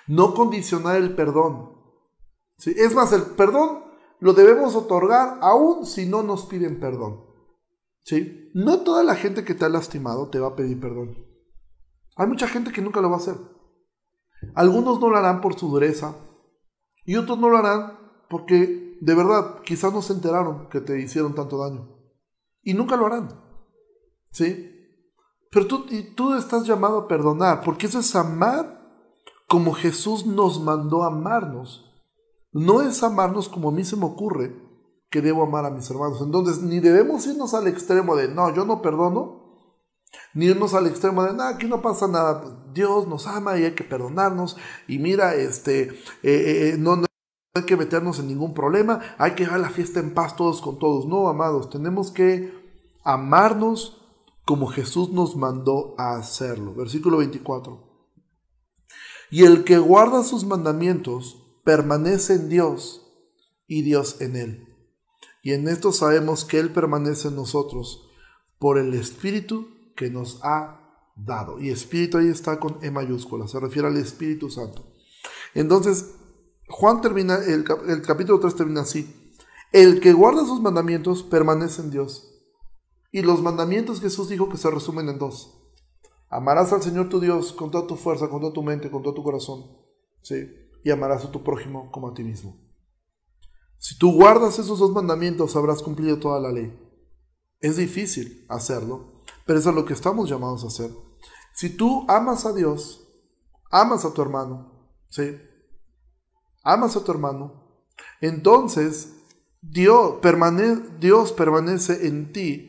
No 0.06 0.34
condicionar 0.34 0.96
el 0.96 1.14
perdón. 1.14 1.72
¿Sí? 2.58 2.74
Es 2.76 2.94
más, 2.94 3.12
el 3.12 3.22
perdón 3.22 3.84
lo 4.20 4.34
debemos 4.34 4.74
otorgar 4.74 5.38
aún 5.40 5.86
si 5.86 6.06
no 6.06 6.22
nos 6.22 6.44
piden 6.46 6.80
perdón. 6.80 7.24
¿Sí? 8.04 8.50
No 8.52 8.80
toda 8.80 9.04
la 9.04 9.14
gente 9.14 9.44
que 9.44 9.54
te 9.54 9.64
ha 9.64 9.68
lastimado 9.68 10.28
te 10.28 10.38
va 10.38 10.48
a 10.48 10.56
pedir 10.56 10.80
perdón. 10.80 11.26
Hay 12.16 12.26
mucha 12.26 12.48
gente 12.48 12.72
que 12.72 12.82
nunca 12.82 13.00
lo 13.00 13.08
va 13.08 13.16
a 13.16 13.20
hacer. 13.20 13.36
Algunos 14.54 15.00
no 15.00 15.08
lo 15.08 15.16
harán 15.16 15.40
por 15.40 15.58
su 15.58 15.68
dureza 15.68 16.16
y 17.08 17.16
otros 17.16 17.38
no 17.38 17.48
lo 17.48 17.56
harán 17.56 17.98
porque 18.28 18.98
de 19.00 19.14
verdad 19.14 19.62
quizás 19.64 19.90
no 19.94 20.02
se 20.02 20.12
enteraron 20.12 20.68
que 20.68 20.82
te 20.82 21.00
hicieron 21.00 21.34
tanto 21.34 21.56
daño. 21.56 21.88
Y 22.62 22.74
nunca 22.74 22.98
lo 22.98 23.06
harán. 23.06 23.30
¿Sí? 24.30 24.70
Pero 25.50 25.66
tú, 25.66 25.86
tú 26.14 26.34
estás 26.34 26.66
llamado 26.66 26.98
a 26.98 27.08
perdonar 27.08 27.62
porque 27.62 27.86
eso 27.86 28.00
es 28.00 28.14
amar 28.14 28.78
como 29.48 29.72
Jesús 29.72 30.26
nos 30.26 30.60
mandó 30.60 31.02
amarnos. 31.02 31.90
No 32.52 32.82
es 32.82 33.02
amarnos 33.02 33.48
como 33.48 33.70
a 33.70 33.72
mí 33.72 33.84
se 33.84 33.96
me 33.96 34.04
ocurre 34.04 34.54
que 35.08 35.22
debo 35.22 35.44
amar 35.44 35.64
a 35.64 35.70
mis 35.70 35.90
hermanos. 35.90 36.20
Entonces, 36.20 36.62
ni 36.62 36.78
debemos 36.78 37.26
irnos 37.26 37.54
al 37.54 37.68
extremo 37.68 38.16
de, 38.16 38.28
no, 38.28 38.54
yo 38.54 38.66
no 38.66 38.82
perdono, 38.82 39.47
ni 40.34 40.46
irnos 40.46 40.74
al 40.74 40.86
extremo 40.86 41.24
de, 41.24 41.32
no, 41.32 41.42
aquí 41.42 41.66
no 41.66 41.82
pasa 41.82 42.08
nada, 42.08 42.64
Dios 42.72 43.06
nos 43.08 43.26
ama 43.26 43.58
y 43.58 43.64
hay 43.64 43.72
que 43.72 43.84
perdonarnos, 43.84 44.56
y 44.86 44.98
mira, 44.98 45.34
este, 45.34 45.82
eh, 45.82 45.90
eh, 46.22 46.68
eh, 46.70 46.76
no, 46.78 46.96
no 46.96 47.06
hay 47.54 47.64
que 47.64 47.76
meternos 47.76 48.18
en 48.18 48.28
ningún 48.28 48.54
problema, 48.54 49.00
hay 49.18 49.32
que 49.32 49.46
dar 49.46 49.60
la 49.60 49.70
fiesta 49.70 50.00
en 50.00 50.14
paz 50.14 50.36
todos 50.36 50.60
con 50.60 50.78
todos. 50.78 51.06
No, 51.06 51.28
amados, 51.28 51.70
tenemos 51.70 52.10
que 52.10 52.52
amarnos 53.04 54.06
como 54.44 54.68
Jesús 54.68 55.10
nos 55.10 55.36
mandó 55.36 55.94
a 55.98 56.16
hacerlo. 56.16 56.74
Versículo 56.74 57.18
24. 57.18 57.86
Y 59.30 59.44
el 59.44 59.64
que 59.64 59.78
guarda 59.78 60.22
sus 60.22 60.44
mandamientos, 60.44 61.44
permanece 61.64 62.34
en 62.34 62.48
Dios 62.48 63.02
y 63.66 63.82
Dios 63.82 64.20
en 64.20 64.36
él. 64.36 64.68
Y 65.42 65.52
en 65.52 65.68
esto 65.68 65.92
sabemos 65.92 66.44
que 66.44 66.58
Él 66.58 66.72
permanece 66.72 67.28
en 67.28 67.36
nosotros 67.36 68.08
por 68.58 68.78
el 68.78 68.94
Espíritu 68.94 69.77
que 69.98 70.08
nos 70.08 70.40
ha 70.42 71.12
dado. 71.14 71.60
Y 71.60 71.68
Espíritu 71.68 72.16
ahí 72.16 72.28
está 72.28 72.58
con 72.58 72.78
E 72.82 72.90
mayúscula, 72.90 73.46
se 73.46 73.60
refiere 73.60 73.88
al 73.88 73.98
Espíritu 73.98 74.48
Santo. 74.48 74.86
Entonces, 75.54 76.14
Juan 76.68 77.02
termina, 77.02 77.36
el, 77.44 77.64
capítulo 78.02 78.40
3 78.40 78.54
termina 78.54 78.82
así. 78.82 79.34
El 79.72 80.00
que 80.00 80.14
guarda 80.14 80.46
sus 80.46 80.62
mandamientos 80.62 81.22
permanece 81.22 81.82
en 81.82 81.90
Dios. 81.90 82.24
Y 83.12 83.20
los 83.20 83.42
mandamientos 83.42 84.00
Jesús 84.00 84.30
dijo 84.30 84.48
que 84.48 84.56
se 84.56 84.70
resumen 84.70 85.08
en 85.10 85.18
dos. 85.18 85.54
Amarás 86.30 86.72
al 86.72 86.82
Señor 86.82 87.08
tu 87.08 87.20
Dios 87.20 87.52
con 87.52 87.70
toda 87.70 87.86
tu 87.86 87.96
fuerza, 87.96 88.28
con 88.28 88.40
toda 88.40 88.52
tu 88.52 88.62
mente, 88.62 88.90
con 88.90 89.02
todo 89.02 89.14
tu 89.14 89.22
corazón. 89.22 89.64
¿sí? 90.22 90.46
y 90.84 90.90
amarás 90.90 91.24
a 91.24 91.30
tu 91.30 91.42
prójimo 91.42 91.90
como 91.90 92.08
a 92.08 92.14
ti 92.14 92.24
mismo. 92.24 92.56
Si 93.78 93.96
tú 93.98 94.12
guardas 94.12 94.58
esos 94.58 94.78
dos 94.78 94.90
mandamientos, 94.92 95.54
habrás 95.56 95.82
cumplido 95.82 96.18
toda 96.18 96.40
la 96.40 96.52
ley. 96.52 96.76
Es 97.60 97.76
difícil 97.76 98.44
hacerlo, 98.48 99.17
pero 99.48 99.60
eso 99.60 99.70
es 99.70 99.74
lo 99.74 99.86
que 99.86 99.94
estamos 99.94 100.28
llamados 100.28 100.62
a 100.62 100.66
hacer. 100.66 100.90
Si 101.54 101.70
tú 101.70 102.04
amas 102.06 102.44
a 102.44 102.52
Dios, 102.52 103.08
amas 103.70 104.04
a 104.04 104.12
tu 104.12 104.20
hermano, 104.20 104.92
¿sí? 105.08 105.40
Amas 106.62 106.94
a 106.96 107.02
tu 107.02 107.10
hermano, 107.10 107.86
entonces 108.20 109.10
Dios, 109.62 110.20
Dios 111.00 111.32
permanece 111.32 112.06
en 112.06 112.30
ti 112.30 112.68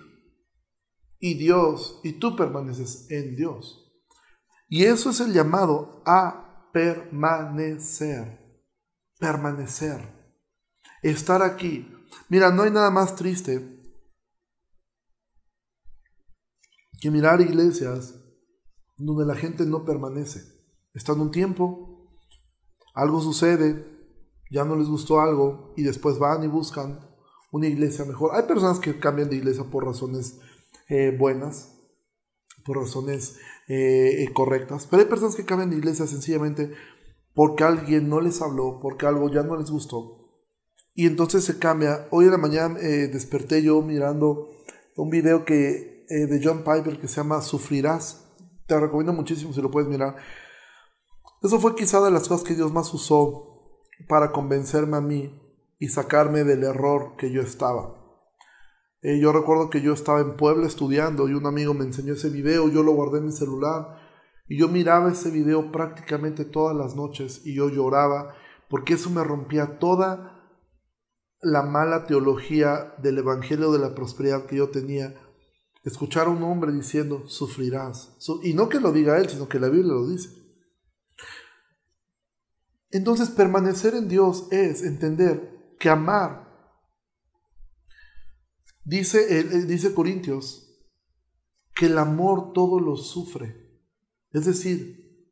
y 1.19 1.33
Dios, 1.33 1.99
y 2.01 2.13
tú 2.13 2.37
permaneces 2.37 3.11
en 3.11 3.35
Dios. 3.35 3.91
Y 4.69 4.85
eso 4.85 5.09
es 5.09 5.19
el 5.19 5.33
llamado 5.33 6.01
a 6.05 6.69
permanecer. 6.71 8.39
Permanecer. 9.19 10.33
Estar 11.03 11.41
aquí. 11.41 11.93
Mira, 12.29 12.51
no 12.51 12.63
hay 12.63 12.71
nada 12.71 12.89
más 12.89 13.17
triste 13.17 13.78
que 16.99 17.12
mirar 17.12 17.41
iglesias 17.41 18.15
donde 18.97 19.25
la 19.25 19.35
gente 19.35 19.65
no 19.65 19.85
permanece. 19.85 20.41
Están 20.93 21.21
un 21.21 21.31
tiempo, 21.31 22.09
algo 22.93 23.21
sucede, 23.21 23.85
ya 24.51 24.65
no 24.65 24.75
les 24.75 24.88
gustó 24.88 25.21
algo 25.21 25.73
y 25.77 25.83
después 25.83 26.19
van 26.19 26.43
y 26.43 26.47
buscan 26.47 26.99
una 27.51 27.67
iglesia 27.67 28.05
mejor. 28.05 28.35
Hay 28.35 28.43
personas 28.43 28.79
que 28.79 28.99
cambian 28.99 29.29
de 29.29 29.38
iglesia 29.38 29.63
por 29.63 29.85
razones 29.85 30.39
eh, 30.89 31.15
buenas, 31.17 31.75
por 32.65 32.77
razones 32.77 33.38
eh, 33.67 34.27
correctas, 34.33 34.88
pero 34.89 35.03
hay 35.03 35.09
personas 35.09 35.35
que 35.35 35.45
cambian 35.45 35.69
de 35.69 35.77
iglesia 35.77 36.07
sencillamente 36.07 36.71
porque 37.33 37.63
alguien 37.63 38.09
no 38.09 38.19
les 38.19 38.41
habló, 38.41 38.79
porque 38.81 39.05
algo 39.05 39.31
ya 39.31 39.43
no 39.43 39.55
les 39.55 39.71
gustó. 39.71 40.19
Y 40.93 41.05
entonces 41.05 41.45
se 41.45 41.59
cambia. 41.59 42.07
Hoy 42.12 42.25
en 42.25 42.31
la 42.31 42.38
mañana 42.38 42.77
eh, 42.81 43.07
desperté 43.07 43.63
yo 43.63 43.81
mirando 43.81 44.49
un 44.97 45.09
video 45.09 45.45
que, 45.45 45.98
de 46.15 46.41
John 46.43 46.63
Piper 46.63 47.00
que 47.00 47.08
se 47.08 47.17
llama 47.17 47.41
Sufrirás. 47.41 48.26
Te 48.67 48.80
recomiendo 48.80 49.13
muchísimo 49.13 49.54
si 49.54 49.62
lo 49.62 49.72
puedes 49.72 49.89
mirar. 49.89 50.15
Eso 51.41 51.60
fue 51.60 51.76
quizá 51.76 52.02
de 52.02 52.12
las 52.12 52.28
cosas 52.28 52.48
que 52.48 52.56
Dios 52.56 52.74
más 52.74 52.93
usó 52.93 53.50
para 54.08 54.32
convencerme 54.32 54.98
a 54.98 55.02
mí 55.02 55.39
y 55.80 55.88
sacarme 55.88 56.43
del 56.43 56.63
error 56.63 57.15
que 57.17 57.32
yo 57.32 57.41
estaba. 57.41 57.95
Eh, 59.02 59.19
yo 59.19 59.32
recuerdo 59.32 59.69
que 59.69 59.82
yo 59.82 59.93
estaba 59.93 60.19
en 60.19 60.36
Puebla 60.36 60.67
estudiando 60.67 61.30
y 61.30 61.34
un 61.34 61.45
amigo 61.45 61.74
me 61.74 61.86
enseñó 61.86 62.13
ese 62.13 62.30
video, 62.30 62.67
yo 62.67 62.84
lo 62.84 62.91
guardé 62.91 63.19
en 63.19 63.28
mi 63.28 63.32
celular 63.32 63.98
y 64.50 64.60
yo 64.60 64.67
miraba 64.67 65.10
ese 65.10 65.32
video 65.32 65.72
prácticamente 65.72 66.43
todas 66.43 66.76
las 66.76 66.95
noches 66.95 67.45
y 67.45 67.56
yo 67.56 67.69
lloraba 67.69 68.36
porque 68.69 68.95
eso 68.95 69.10
me 69.10 69.24
rompía 69.24 69.80
toda 69.80 70.39
la 71.41 71.63
mala 71.63 72.06
teología 72.06 72.93
del 72.98 73.19
Evangelio 73.19 73.72
de 73.72 73.80
la 73.80 73.95
Prosperidad 73.95 74.45
que 74.45 74.58
yo 74.58 74.69
tenía. 74.69 75.15
Escuchar 75.89 76.28
a 76.28 76.30
un 76.30 76.43
hombre 76.43 76.71
diciendo, 76.71 77.28
sufrirás. 77.28 78.15
Y 78.43 78.54
no 78.54 78.69
que 78.69 78.80
lo 78.80 78.91
diga 78.91 79.17
él, 79.17 79.30
sino 79.30 79.49
que 79.49 79.60
la 79.60 79.69
Biblia 79.69 79.93
lo 79.93 80.08
dice. 80.08 80.30
Entonces 82.91 83.30
permanecer 83.30 83.93
en 83.95 84.08
Dios 84.08 84.47
es 84.52 84.84
entender 84.84 85.75
que 85.80 85.89
amar 85.89 86.49
Dice, 88.89 89.43
dice 89.67 89.93
Corintios 89.93 90.65
que 91.75 91.86
el 91.86 91.97
amor 91.99 92.54
todo 92.54 92.80
lo 92.80 92.95
sufre. 92.95 93.80
Es 94.32 94.45
decir, 94.45 95.30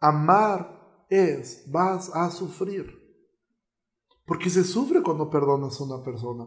amar 0.00 1.06
es, 1.08 1.62
vas 1.70 2.10
a 2.12 2.28
sufrir. 2.32 2.92
Porque 4.26 4.50
se 4.50 4.64
sufre 4.64 5.00
cuando 5.00 5.30
perdonas 5.30 5.80
a 5.80 5.84
una 5.84 6.02
persona. 6.02 6.44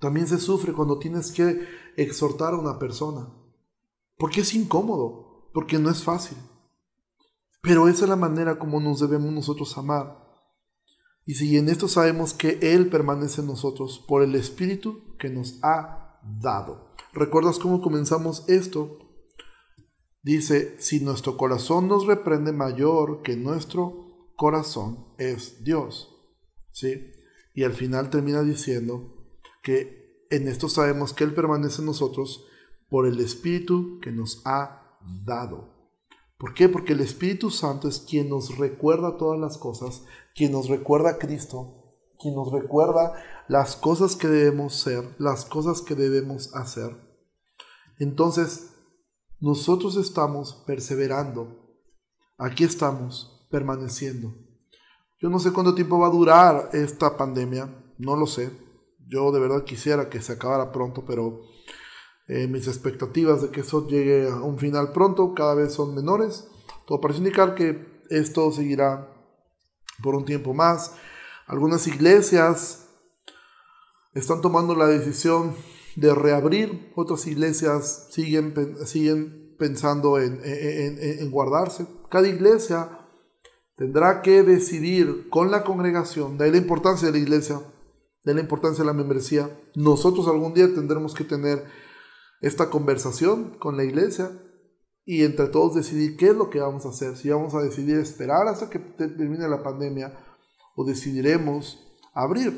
También 0.00 0.26
se 0.28 0.38
sufre 0.38 0.72
cuando 0.72 0.98
tienes 0.98 1.32
que 1.32 1.66
exhortar 1.96 2.54
a 2.54 2.58
una 2.58 2.78
persona. 2.78 3.32
Porque 4.16 4.42
es 4.42 4.54
incómodo, 4.54 5.50
porque 5.52 5.78
no 5.78 5.90
es 5.90 6.04
fácil. 6.04 6.38
Pero 7.62 7.88
esa 7.88 8.04
es 8.04 8.08
la 8.08 8.16
manera 8.16 8.58
como 8.58 8.80
nos 8.80 9.00
debemos 9.00 9.32
nosotros 9.32 9.76
amar. 9.76 10.24
Y 11.26 11.34
si 11.34 11.56
en 11.58 11.68
esto 11.68 11.88
sabemos 11.88 12.32
que 12.32 12.58
Él 12.62 12.88
permanece 12.88 13.40
en 13.40 13.48
nosotros 13.48 14.04
por 14.06 14.22
el 14.22 14.34
Espíritu 14.34 15.16
que 15.18 15.28
nos 15.28 15.58
ha 15.62 16.20
dado. 16.40 16.94
¿Recuerdas 17.12 17.58
cómo 17.58 17.82
comenzamos 17.82 18.48
esto? 18.48 18.98
Dice, 20.22 20.76
si 20.78 21.00
nuestro 21.00 21.36
corazón 21.36 21.88
nos 21.88 22.06
reprende 22.06 22.52
mayor 22.52 23.22
que 23.22 23.36
nuestro 23.36 24.30
corazón 24.36 25.08
es 25.18 25.64
Dios. 25.64 26.14
¿Sí? 26.70 27.12
Y 27.54 27.64
al 27.64 27.72
final 27.72 28.08
termina 28.08 28.42
diciendo 28.42 29.17
que 29.62 30.26
en 30.30 30.48
esto 30.48 30.68
sabemos 30.68 31.12
que 31.12 31.24
Él 31.24 31.34
permanece 31.34 31.80
en 31.80 31.86
nosotros 31.86 32.46
por 32.88 33.06
el 33.06 33.20
Espíritu 33.20 33.98
que 34.00 34.12
nos 34.12 34.42
ha 34.44 34.98
dado. 35.24 35.78
¿Por 36.38 36.54
qué? 36.54 36.68
Porque 36.68 36.92
el 36.92 37.00
Espíritu 37.00 37.50
Santo 37.50 37.88
es 37.88 37.98
quien 37.98 38.28
nos 38.28 38.58
recuerda 38.58 39.16
todas 39.16 39.40
las 39.40 39.58
cosas, 39.58 40.04
quien 40.34 40.52
nos 40.52 40.68
recuerda 40.68 41.10
a 41.10 41.18
Cristo, 41.18 41.96
quien 42.20 42.34
nos 42.34 42.52
recuerda 42.52 43.12
las 43.48 43.76
cosas 43.76 44.14
que 44.14 44.28
debemos 44.28 44.74
ser, 44.74 45.14
las 45.18 45.44
cosas 45.44 45.82
que 45.82 45.94
debemos 45.94 46.54
hacer. 46.54 46.96
Entonces, 47.98 48.74
nosotros 49.40 49.96
estamos 49.96 50.62
perseverando. 50.66 51.64
Aquí 52.36 52.64
estamos 52.64 53.48
permaneciendo. 53.50 54.34
Yo 55.20 55.28
no 55.28 55.40
sé 55.40 55.52
cuánto 55.52 55.74
tiempo 55.74 55.98
va 55.98 56.06
a 56.06 56.12
durar 56.12 56.70
esta 56.72 57.16
pandemia, 57.16 57.92
no 57.98 58.14
lo 58.14 58.26
sé. 58.26 58.52
Yo 59.08 59.32
de 59.32 59.40
verdad 59.40 59.64
quisiera 59.64 60.08
que 60.08 60.20
se 60.20 60.32
acabara 60.32 60.70
pronto, 60.72 61.04
pero 61.06 61.40
Eh, 62.30 62.46
mis 62.46 62.68
expectativas 62.68 63.40
de 63.40 63.48
que 63.48 63.60
eso 63.62 63.86
llegue 63.88 64.28
a 64.28 64.42
un 64.42 64.58
final 64.58 64.92
pronto 64.92 65.32
cada 65.32 65.54
vez 65.54 65.72
son 65.72 65.94
menores. 65.94 66.46
Todo 66.86 67.00
parece 67.00 67.20
indicar 67.20 67.54
que 67.54 68.02
esto 68.10 68.52
seguirá 68.52 69.08
por 70.02 70.14
un 70.14 70.26
tiempo 70.26 70.52
más. 70.52 70.92
Algunas 71.46 71.86
iglesias 71.86 72.86
están 74.12 74.42
tomando 74.42 74.74
la 74.74 74.86
decisión 74.86 75.54
de 75.96 76.14
reabrir, 76.14 76.92
otras 76.96 77.26
iglesias 77.26 78.08
siguen, 78.10 78.52
siguen 78.84 79.56
pensando 79.58 80.18
en, 80.18 80.38
en, 80.44 81.30
guardarse. 81.30 81.86
Cada 82.10 82.28
iglesia 82.28 82.90
tendrá 83.74 84.20
que 84.20 84.42
decidir 84.42 85.30
con 85.30 85.50
la 85.50 85.64
congregación, 85.64 86.36
de 86.36 86.44
ahí 86.44 86.50
la 86.50 86.58
importancia 86.58 87.06
de 87.06 87.12
la 87.12 87.24
iglesia, 87.24 87.60
de 88.28 88.34
la 88.34 88.42
importancia 88.42 88.84
de 88.84 88.86
la 88.86 88.92
membresía. 88.92 89.48
Nosotros 89.74 90.28
algún 90.28 90.52
día 90.52 90.66
tendremos 90.74 91.14
que 91.14 91.24
tener 91.24 91.64
esta 92.42 92.68
conversación 92.68 93.56
con 93.58 93.78
la 93.78 93.84
iglesia 93.84 94.30
y 95.06 95.24
entre 95.24 95.46
todos 95.46 95.74
decidir 95.74 96.18
qué 96.18 96.26
es 96.26 96.36
lo 96.36 96.50
que 96.50 96.60
vamos 96.60 96.84
a 96.84 96.90
hacer. 96.90 97.16
Si 97.16 97.30
vamos 97.30 97.54
a 97.54 97.62
decidir 97.62 97.96
esperar 97.96 98.46
hasta 98.46 98.68
que 98.68 98.80
termine 98.80 99.48
la 99.48 99.62
pandemia 99.62 100.12
o 100.76 100.84
decidiremos 100.84 101.82
abrir. 102.12 102.52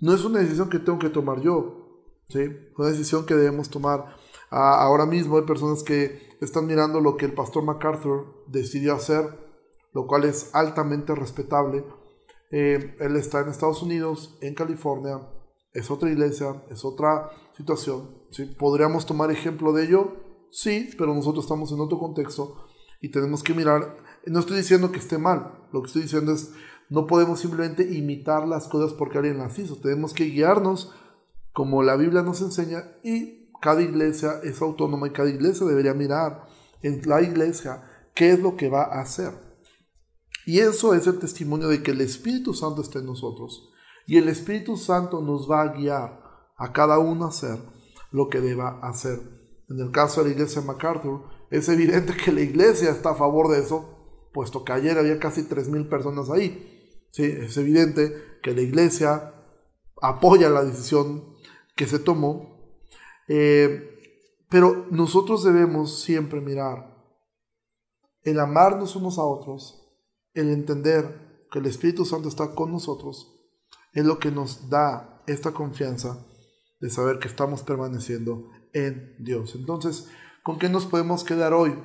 No 0.00 0.12
es 0.12 0.24
una 0.24 0.40
decisión 0.40 0.68
que 0.68 0.80
tengo 0.80 0.98
que 0.98 1.08
tomar 1.08 1.40
yo, 1.40 2.16
¿sí? 2.28 2.40
es 2.40 2.76
una 2.76 2.88
decisión 2.88 3.24
que 3.24 3.36
debemos 3.36 3.70
tomar. 3.70 4.16
Ah, 4.50 4.82
ahora 4.82 5.06
mismo 5.06 5.36
hay 5.36 5.44
personas 5.44 5.84
que 5.84 6.30
están 6.40 6.66
mirando 6.66 7.00
lo 7.00 7.16
que 7.16 7.26
el 7.26 7.32
pastor 7.32 7.62
MacArthur 7.62 8.42
decidió 8.48 8.92
hacer, 8.92 9.38
lo 9.92 10.08
cual 10.08 10.24
es 10.24 10.52
altamente 10.52 11.14
respetable. 11.14 11.84
Eh, 12.52 12.96
él 13.00 13.16
está 13.16 13.40
en 13.40 13.48
Estados 13.48 13.82
Unidos, 13.82 14.36
en 14.40 14.54
California, 14.54 15.20
es 15.72 15.90
otra 15.90 16.10
iglesia, 16.10 16.62
es 16.70 16.84
otra 16.84 17.30
situación. 17.56 18.10
¿sí? 18.30 18.44
¿Podríamos 18.44 19.06
tomar 19.06 19.30
ejemplo 19.30 19.72
de 19.72 19.84
ello? 19.84 20.16
Sí, 20.50 20.90
pero 20.98 21.14
nosotros 21.14 21.46
estamos 21.46 21.72
en 21.72 21.80
otro 21.80 21.98
contexto 21.98 22.66
y 23.00 23.10
tenemos 23.10 23.42
que 23.42 23.54
mirar. 23.54 23.96
No 24.26 24.38
estoy 24.38 24.58
diciendo 24.58 24.92
que 24.92 24.98
esté 24.98 25.18
mal, 25.18 25.66
lo 25.72 25.80
que 25.80 25.86
estoy 25.86 26.02
diciendo 26.02 26.32
es 26.32 26.52
no 26.90 27.06
podemos 27.06 27.40
simplemente 27.40 27.82
imitar 27.90 28.46
las 28.46 28.68
cosas 28.68 28.92
porque 28.92 29.16
alguien 29.16 29.38
las 29.38 29.58
hizo. 29.58 29.76
Tenemos 29.76 30.12
que 30.12 30.24
guiarnos 30.24 30.92
como 31.54 31.82
la 31.82 31.96
Biblia 31.96 32.22
nos 32.22 32.42
enseña 32.42 32.84
y 33.02 33.50
cada 33.62 33.80
iglesia 33.80 34.40
es 34.42 34.60
autónoma 34.60 35.06
y 35.06 35.12
cada 35.12 35.30
iglesia 35.30 35.66
debería 35.66 35.94
mirar 35.94 36.44
en 36.82 37.00
la 37.06 37.22
iglesia 37.22 37.82
qué 38.14 38.32
es 38.32 38.40
lo 38.40 38.56
que 38.56 38.68
va 38.68 38.82
a 38.82 39.00
hacer. 39.00 39.32
Y 40.46 40.58
eso 40.60 40.94
es 40.94 41.06
el 41.06 41.18
testimonio 41.18 41.68
de 41.68 41.82
que 41.82 41.92
el 41.92 42.00
Espíritu 42.00 42.54
Santo 42.54 42.82
está 42.82 42.98
en 42.98 43.06
nosotros. 43.06 43.70
Y 44.06 44.18
el 44.18 44.28
Espíritu 44.28 44.76
Santo 44.76 45.20
nos 45.20 45.50
va 45.50 45.62
a 45.62 45.72
guiar 45.72 46.20
a 46.56 46.72
cada 46.72 46.98
uno 46.98 47.24
a 47.24 47.28
hacer 47.28 47.58
lo 48.10 48.28
que 48.28 48.40
deba 48.40 48.80
hacer. 48.82 49.20
En 49.68 49.80
el 49.80 49.90
caso 49.90 50.22
de 50.22 50.28
la 50.28 50.34
iglesia 50.34 50.60
de 50.60 50.66
MacArthur, 50.66 51.22
es 51.50 51.68
evidente 51.68 52.14
que 52.16 52.32
la 52.32 52.40
iglesia 52.40 52.90
está 52.90 53.10
a 53.10 53.14
favor 53.14 53.50
de 53.50 53.60
eso, 53.60 54.28
puesto 54.32 54.64
que 54.64 54.72
ayer 54.72 54.98
había 54.98 55.18
casi 55.18 55.42
3.000 55.42 55.88
personas 55.88 56.30
ahí. 56.30 57.06
Sí, 57.10 57.24
es 57.24 57.56
evidente 57.56 58.38
que 58.42 58.54
la 58.54 58.62
iglesia 58.62 59.34
apoya 60.00 60.48
la 60.48 60.64
decisión 60.64 61.36
que 61.76 61.86
se 61.86 61.98
tomó, 61.98 62.76
eh, 63.28 63.88
pero 64.48 64.86
nosotros 64.90 65.44
debemos 65.44 66.02
siempre 66.02 66.40
mirar 66.40 66.92
el 68.22 68.38
amarnos 68.40 68.96
unos 68.96 69.18
a 69.18 69.24
otros, 69.24 69.81
el 70.34 70.50
entender 70.50 71.46
que 71.50 71.58
el 71.58 71.66
Espíritu 71.66 72.04
Santo 72.04 72.28
está 72.28 72.54
con 72.54 72.72
nosotros 72.72 73.32
es 73.92 74.04
lo 74.04 74.18
que 74.18 74.30
nos 74.30 74.70
da 74.70 75.22
esta 75.26 75.52
confianza 75.52 76.24
de 76.80 76.90
saber 76.90 77.18
que 77.18 77.28
estamos 77.28 77.62
permaneciendo 77.62 78.48
en 78.72 79.14
Dios. 79.18 79.54
Entonces, 79.54 80.08
¿con 80.42 80.58
qué 80.58 80.68
nos 80.68 80.86
podemos 80.86 81.24
quedar 81.24 81.52
hoy? 81.52 81.78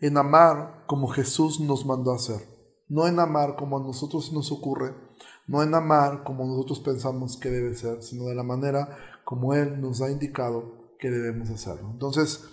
En 0.00 0.16
amar 0.16 0.84
como 0.86 1.08
Jesús 1.08 1.60
nos 1.60 1.84
mandó 1.84 2.12
a 2.12 2.16
hacer. 2.16 2.40
No 2.88 3.06
en 3.06 3.18
amar 3.18 3.56
como 3.56 3.78
a 3.78 3.82
nosotros 3.82 4.32
nos 4.32 4.50
ocurre, 4.50 4.94
no 5.46 5.62
en 5.62 5.74
amar 5.74 6.24
como 6.24 6.44
nosotros 6.44 6.80
pensamos 6.80 7.36
que 7.36 7.48
debe 7.48 7.74
ser, 7.74 8.02
sino 8.02 8.24
de 8.24 8.34
la 8.34 8.42
manera 8.42 8.96
como 9.24 9.54
Él 9.54 9.80
nos 9.80 10.02
ha 10.02 10.10
indicado 10.10 10.96
que 10.98 11.10
debemos 11.10 11.50
hacerlo. 11.50 11.90
Entonces, 11.92 12.44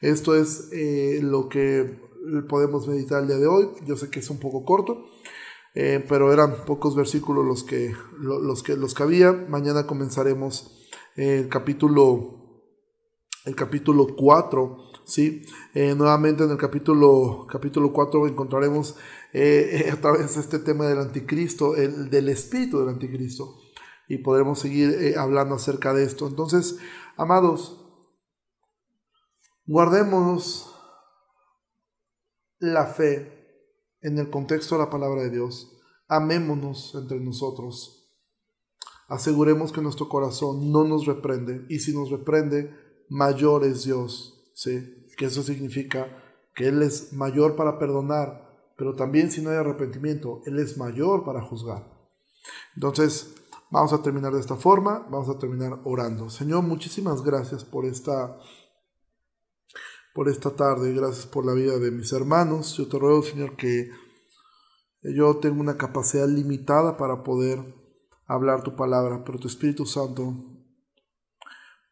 esto 0.00 0.34
es 0.34 0.68
eh, 0.72 1.20
lo 1.22 1.48
que 1.48 2.07
podemos 2.48 2.86
meditar 2.86 3.22
el 3.22 3.28
día 3.28 3.38
de 3.38 3.46
hoy. 3.46 3.68
Yo 3.86 3.96
sé 3.96 4.10
que 4.10 4.20
es 4.20 4.30
un 4.30 4.38
poco 4.38 4.64
corto, 4.64 5.06
eh, 5.74 6.04
pero 6.08 6.32
eran 6.32 6.64
pocos 6.64 6.96
versículos 6.96 7.44
los 7.44 7.64
que, 7.64 7.94
los 8.18 8.62
que, 8.62 8.76
los 8.76 8.94
que 8.94 9.02
había. 9.02 9.32
Mañana 9.32 9.86
comenzaremos 9.86 10.88
el 11.16 11.48
capítulo, 11.48 12.64
el 13.44 13.54
capítulo 13.54 14.06
4, 14.16 14.76
¿sí? 15.04 15.42
Eh, 15.74 15.94
nuevamente 15.94 16.44
en 16.44 16.50
el 16.50 16.56
capítulo, 16.56 17.46
capítulo 17.50 17.92
4 17.92 18.28
encontraremos 18.28 18.96
eh, 19.32 19.92
otra 19.96 20.12
vez 20.12 20.36
este 20.36 20.58
tema 20.58 20.86
del 20.86 20.98
anticristo, 20.98 21.76
el, 21.76 22.10
del 22.10 22.28
espíritu 22.28 22.80
del 22.80 22.88
anticristo, 22.90 23.58
y 24.08 24.18
podremos 24.18 24.58
seguir 24.58 25.14
hablando 25.18 25.54
acerca 25.54 25.92
de 25.92 26.04
esto. 26.04 26.26
Entonces, 26.26 26.78
amados, 27.16 27.84
guardémonos 29.66 30.67
la 32.58 32.86
fe 32.86 33.38
en 34.00 34.18
el 34.18 34.30
contexto 34.30 34.76
de 34.76 34.84
la 34.84 34.90
palabra 34.90 35.22
de 35.22 35.30
Dios. 35.30 35.76
Amémonos 36.08 36.94
entre 36.94 37.20
nosotros. 37.20 38.10
Aseguremos 39.08 39.72
que 39.72 39.80
nuestro 39.80 40.08
corazón 40.08 40.70
no 40.70 40.84
nos 40.84 41.06
reprende 41.06 41.64
y 41.68 41.78
si 41.78 41.94
nos 41.94 42.10
reprende, 42.10 42.74
mayor 43.08 43.64
es 43.64 43.84
Dios. 43.84 44.50
¿sí? 44.54 45.06
Que 45.16 45.26
eso 45.26 45.42
significa 45.42 46.06
que 46.54 46.68
Él 46.68 46.82
es 46.82 47.12
mayor 47.12 47.56
para 47.56 47.78
perdonar, 47.78 48.72
pero 48.76 48.94
también 48.94 49.30
si 49.30 49.40
no 49.40 49.50
hay 49.50 49.56
arrepentimiento, 49.56 50.40
Él 50.44 50.58
es 50.58 50.76
mayor 50.76 51.24
para 51.24 51.40
juzgar. 51.40 51.86
Entonces, 52.74 53.34
vamos 53.70 53.92
a 53.92 54.02
terminar 54.02 54.32
de 54.32 54.40
esta 54.40 54.56
forma, 54.56 55.06
vamos 55.10 55.28
a 55.28 55.38
terminar 55.38 55.80
orando. 55.84 56.30
Señor, 56.30 56.62
muchísimas 56.64 57.22
gracias 57.22 57.64
por 57.64 57.84
esta 57.86 58.38
por 60.18 60.28
esta 60.28 60.50
tarde, 60.50 60.92
gracias 60.94 61.26
por 61.26 61.46
la 61.46 61.52
vida 61.52 61.78
de 61.78 61.92
mis 61.92 62.12
hermanos. 62.12 62.76
Yo 62.76 62.88
te 62.88 62.98
ruego, 62.98 63.22
Señor, 63.22 63.54
que 63.54 63.88
yo 65.00 65.36
tengo 65.36 65.60
una 65.60 65.76
capacidad 65.76 66.26
limitada 66.26 66.96
para 66.96 67.22
poder 67.22 67.60
hablar 68.26 68.64
tu 68.64 68.74
palabra, 68.74 69.22
pero 69.24 69.38
tu 69.38 69.46
Espíritu 69.46 69.86
Santo 69.86 70.34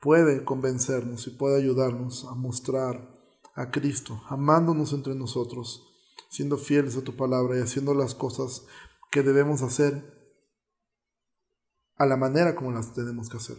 puede 0.01 0.45
convencernos 0.45 1.25
y 1.29 1.37
puede 1.37 1.63
ayudarnos 1.63 2.25
a 2.25 2.35
mostrar 2.35 3.15
a 3.55 3.71
Cristo, 3.71 4.21
amándonos 4.29 4.93
entre 4.93 5.15
nosotros, 5.15 5.87
siendo 6.29 6.59
fieles 6.59 6.97
a 6.97 7.05
tu 7.05 7.15
palabra 7.15 7.57
y 7.57 7.63
haciendo 7.63 7.95
las 7.95 8.17
cosas 8.17 8.67
que 9.13 9.23
debemos 9.23 9.63
hacer 9.63 10.03
a 11.95 12.05
la 12.07 12.17
manera 12.17 12.57
como 12.57 12.73
las 12.73 12.93
tenemos 12.93 13.29
que 13.29 13.37
hacer. 13.37 13.57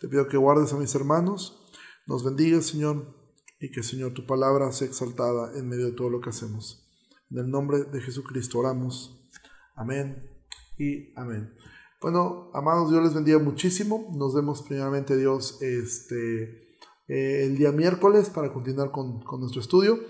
Te 0.00 0.06
pido 0.06 0.28
que 0.28 0.36
guardes 0.36 0.72
a 0.72 0.76
mis 0.76 0.94
hermanos, 0.94 1.66
nos 2.06 2.22
bendiga, 2.22 2.62
Señor, 2.62 3.19
y 3.60 3.70
que 3.70 3.82
Señor 3.82 4.12
tu 4.14 4.26
palabra 4.26 4.72
sea 4.72 4.88
exaltada 4.88 5.56
en 5.58 5.68
medio 5.68 5.86
de 5.86 5.92
todo 5.92 6.08
lo 6.08 6.20
que 6.20 6.30
hacemos. 6.30 6.86
En 7.30 7.38
el 7.38 7.50
nombre 7.50 7.84
de 7.84 8.00
Jesucristo 8.00 8.58
oramos. 8.58 9.20
Amén 9.76 10.28
y 10.78 11.12
amén. 11.14 11.54
Bueno, 12.00 12.50
amados, 12.54 12.90
Dios 12.90 13.04
les 13.04 13.14
bendiga 13.14 13.38
muchísimo. 13.38 14.10
Nos 14.16 14.34
vemos 14.34 14.62
primeramente 14.62 15.16
Dios 15.16 15.60
este, 15.60 16.44
eh, 17.06 17.44
el 17.44 17.58
día 17.58 17.72
miércoles 17.72 18.30
para 18.30 18.52
continuar 18.52 18.90
con, 18.90 19.20
nuestro 19.38 19.60
estudio. 19.60 20.00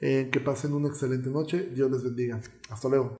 Eh, 0.00 0.28
que 0.30 0.38
pasen 0.38 0.74
una 0.74 0.88
excelente 0.88 1.30
noche. 1.30 1.70
Dios 1.74 1.90
les 1.90 2.04
bendiga. 2.04 2.40
Hasta 2.68 2.88
luego. 2.88 3.16